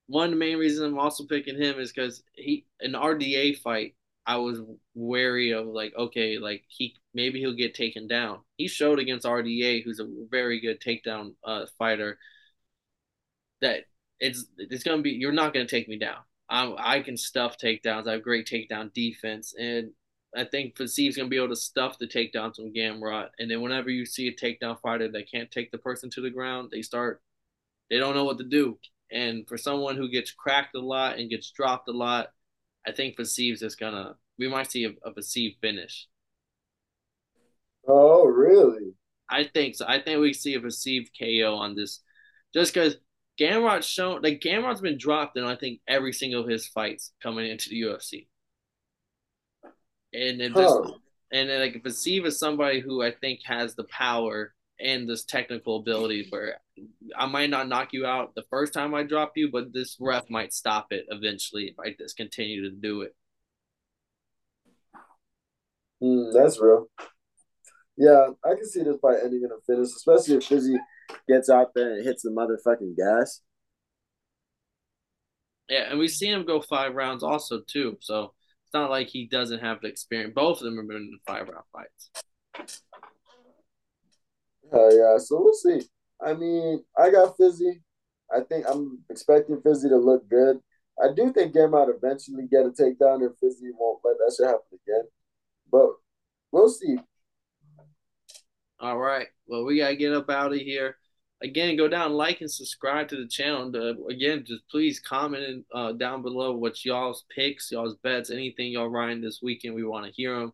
one 0.07 0.27
of 0.27 0.31
the 0.33 0.37
main 0.37 0.59
reasons 0.59 0.83
I'm 0.83 0.99
also 0.99 1.25
picking 1.25 1.57
him 1.61 1.81
is 1.81 1.92
because 1.92 2.23
he 2.35 2.66
an 2.81 2.92
RDA 2.92 3.59
fight. 3.59 3.95
I 4.27 4.37
was 4.37 4.61
wary 4.95 5.53
of 5.53 5.66
like, 5.66 5.95
okay, 5.97 6.38
like 6.38 6.64
he 6.68 6.95
maybe 7.14 7.40
he'll 7.40 7.55
get 7.55 7.75
taken 7.75 8.07
down. 8.07 8.40
He 8.57 8.68
showed 8.68 8.99
against 8.99 9.27
RDA, 9.27 9.83
who's 9.85 9.99
a 10.01 10.09
very 10.31 10.61
good 10.61 10.81
takedown 10.81 11.35
uh, 11.45 11.66
fighter, 11.79 12.18
that 13.62 13.87
it's 14.21 14.45
it's 14.59 14.85
gonna 14.85 15.03
be 15.03 15.11
you're 15.12 15.33
not 15.33 15.55
gonna 15.55 15.66
take 15.66 15.88
me 15.88 15.99
down. 15.99 16.18
I 16.53 16.97
I 16.97 17.01
can 17.01 17.17
stuff 17.17 17.57
takedowns. 17.59 18.07
I 18.07 18.12
have 18.12 18.23
great 18.23 18.47
takedown 18.47 18.93
defense, 18.93 19.55
and 19.59 19.93
I 20.37 20.45
think 20.45 20.77
Fiziev's 20.77 21.17
gonna 21.17 21.29
be 21.29 21.37
able 21.38 21.49
to 21.49 21.57
stuff 21.57 21.99
the 21.99 22.07
takedowns 22.07 22.57
from 22.57 22.75
Gamrot. 22.75 23.31
And 23.38 23.51
then 23.51 23.62
whenever 23.62 23.91
you 23.91 24.05
see 24.07 24.29
a 24.29 24.35
takedown 24.35 24.81
fighter 24.81 25.09
that 25.11 25.31
can't 25.31 25.51
take 25.51 25.71
the 25.73 25.79
person 25.79 26.11
to 26.11 26.21
the 26.21 26.31
ground, 26.31 26.71
they 26.71 26.83
start 26.83 27.23
they 27.91 27.99
don't 27.99 28.15
know 28.15 28.25
what 28.25 28.38
to 28.38 28.45
do. 28.45 28.79
And 29.11 29.47
for 29.49 29.59
someone 29.59 29.97
who 29.97 30.09
gets 30.11 30.31
cracked 30.33 30.75
a 30.77 30.81
lot 30.81 31.19
and 31.19 31.31
gets 31.31 31.51
dropped 31.51 31.88
a 31.88 31.93
lot, 31.93 32.29
I 32.87 32.93
think 32.93 33.17
Fiziev's 33.17 33.62
is 33.62 33.77
gonna 33.77 34.17
we 34.38 34.49
might 34.49 34.71
see 34.71 34.85
a, 34.85 34.91
a 35.09 35.12
Fiziev 35.15 35.59
finish. 35.61 36.09
Oh, 37.88 38.27
really? 38.27 38.95
I 39.29 39.45
think 39.45 39.77
so. 39.77 39.87
I 39.88 40.01
think 40.01 40.21
we 40.21 40.35
see 40.35 40.55
a 40.55 40.61
Fiziev 40.61 41.09
KO 41.19 41.55
on 41.57 41.75
this, 41.75 42.01
just 42.55 42.75
because 42.75 42.97
Gamrot's 43.40 43.87
shown 43.87 44.23
like 44.23 44.40
Gamrot's 44.40 44.81
been 44.81 44.99
dropped 44.99 45.37
in 45.37 45.45
I 45.45 45.57
think 45.57 45.81
every 45.88 46.12
single 46.12 46.42
of 46.42 46.49
his 46.49 46.66
fights 46.66 47.12
coming 47.23 47.51
into 47.51 47.71
the 47.71 47.83
UFC. 47.83 48.27
And 50.12 50.40
it 50.40 50.55
just 50.55 50.77
huh. 50.85 50.92
and 51.33 51.49
then 51.49 51.61
like 51.61 51.83
Fiziev 51.83 52.27
is 52.27 52.38
somebody 52.38 52.81
who 52.81 53.03
I 53.03 53.12
think 53.12 53.40
has 53.45 53.75
the 53.75 53.85
power 53.85 54.55
and 54.79 55.09
this 55.09 55.25
technical 55.25 55.77
ability 55.77 56.27
where 56.31 56.59
I 57.16 57.27
might 57.27 57.51
not 57.51 57.68
knock 57.68 57.88
you 57.92 58.05
out 58.05 58.35
the 58.35 58.45
first 58.51 58.75
time 58.75 58.95
I 58.95 59.05
drop 59.05 59.33
you, 59.37 59.51
but 59.51 59.73
this 59.73 59.97
ref 60.01 60.29
might 60.29 60.53
stop 60.53 60.88
it 60.90 61.07
eventually 61.09 61.64
if 61.64 61.79
I 61.79 61.95
just 61.99 62.16
continue 62.16 62.68
to 62.68 62.71
do 62.71 63.03
it. 63.03 63.14
Mm, 66.03 66.33
that's 66.33 66.61
real. 66.61 66.88
Yeah, 67.97 68.29
I 68.45 68.55
can 68.55 68.66
see 68.66 68.83
this 68.83 68.99
fight 69.01 69.18
ending 69.23 69.42
in 69.45 69.51
a 69.53 69.61
finish, 69.66 69.95
especially 69.95 70.37
if 70.37 70.45
Fizzy 70.45 70.77
gets 71.29 71.49
out 71.49 71.75
there 71.75 71.95
and 71.95 72.05
hits 72.05 72.23
the 72.23 72.31
motherfucking 72.31 72.97
gas. 72.97 73.41
Yeah, 75.69 75.91
and 75.91 75.99
we've 75.99 76.11
seen 76.11 76.35
him 76.35 76.45
go 76.45 76.61
five 76.61 76.95
rounds 76.95 77.23
also 77.23 77.61
too. 77.67 77.97
So 78.01 78.35
it's 78.67 78.75
not 78.75 78.91
like 78.91 79.09
he 79.09 79.27
doesn't 79.27 79.61
have 79.61 79.81
the 79.81 79.88
experience. 79.88 80.33
Both 80.35 80.59
of 80.59 80.65
them 80.65 80.77
have 80.77 80.88
been 80.88 80.97
in 80.97 81.19
five 81.27 81.49
round 81.49 81.65
fights. 81.73 82.11
Uh, 84.73 84.88
yeah, 84.88 85.19
so 85.19 85.41
we'll 85.43 85.55
see. 85.55 85.87
I 86.25 86.35
mean, 86.35 86.83
I 86.99 87.11
got 87.11 87.37
Fizzy. 87.37 87.83
I 88.35 88.41
think 88.41 88.65
I'm 88.69 89.01
expecting 89.11 89.61
Fizzy 89.61 89.88
to 89.88 89.97
look 89.97 90.29
good. 90.29 90.59
I 91.03 91.09
do 91.15 91.33
think 91.33 91.55
Gamrot 91.55 91.95
eventually 91.95 92.47
get 92.51 92.67
a 92.67 92.71
takedown, 92.71 93.25
and 93.25 93.37
Fizzy 93.38 93.71
won't 93.79 94.01
let 94.05 94.17
that 94.19 94.35
shit 94.37 94.47
happen 94.47 94.79
again. 94.87 95.09
But 95.71 95.88
we'll 96.51 96.69
see. 96.69 96.97
All 98.83 98.99
right. 98.99 99.29
Well, 99.47 99.64
we 99.64 99.79
gotta 99.79 99.95
get 99.95 100.12
up 100.12 100.29
out 100.29 100.53
of 100.53 100.59
here. 100.59 100.97
Again, 101.40 101.77
go 101.77 101.87
down, 101.87 102.12
like, 102.14 102.40
and 102.40 102.51
subscribe 102.51 103.09
to 103.09 103.16
the 103.16 103.29
channel. 103.29 103.71
To, 103.73 104.07
again, 104.11 104.45
just 104.45 104.68
please 104.68 104.99
comment 104.99 105.64
uh, 105.73 105.92
down 105.92 106.23
below 106.23 106.57
what 106.57 106.85
y'all's 106.85 107.25
picks, 107.35 107.71
y'all's 107.71 107.95
bets, 108.03 108.31
anything 108.31 108.73
y'all 108.73 108.88
riding 108.88 109.21
this 109.21 109.40
weekend. 109.40 109.77
We 109.77 109.85
want 109.85 110.07
to 110.07 110.12
hear 110.12 110.37
them. 110.38 110.53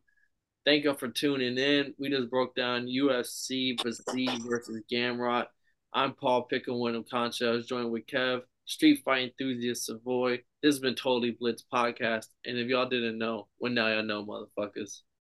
Thank 0.67 0.85
y'all 0.85 0.95
for 0.95 1.09
tuning 1.09 1.57
in. 1.57 1.95
We 1.99 2.11
just 2.11 2.29
broke 2.29 2.55
down 2.55 2.87
UFC 2.87 3.79
Fiziev 3.81 4.47
versus 4.47 4.83
Gamrot. 4.93 5.47
I'm 5.95 6.13
Paul 6.13 6.43
Pickle, 6.43 6.83
Wyndham 6.83 7.05
Concha. 7.11 7.49
I 7.49 7.53
was 7.53 7.67
joined 7.67 7.91
with 7.91 8.07
Kev, 8.07 8.43
Street 8.67 9.01
Fight 9.07 9.33
Enthusiast 9.41 9.87
Savoy. 9.87 10.43
This 10.63 10.75
has 10.75 10.81
been 10.81 10.95
Totally 10.95 11.31
Blitz 11.31 11.65
Podcast. 11.73 12.27
And 12.45 12.59
if 12.59 12.69
y'all 12.69 12.91
didn't 12.91 13.17
know, 13.17 13.49
well, 13.59 13.73
now 13.73 13.89
y'all 13.89 14.03
know, 14.03 14.27
motherfuckers. 14.27 15.01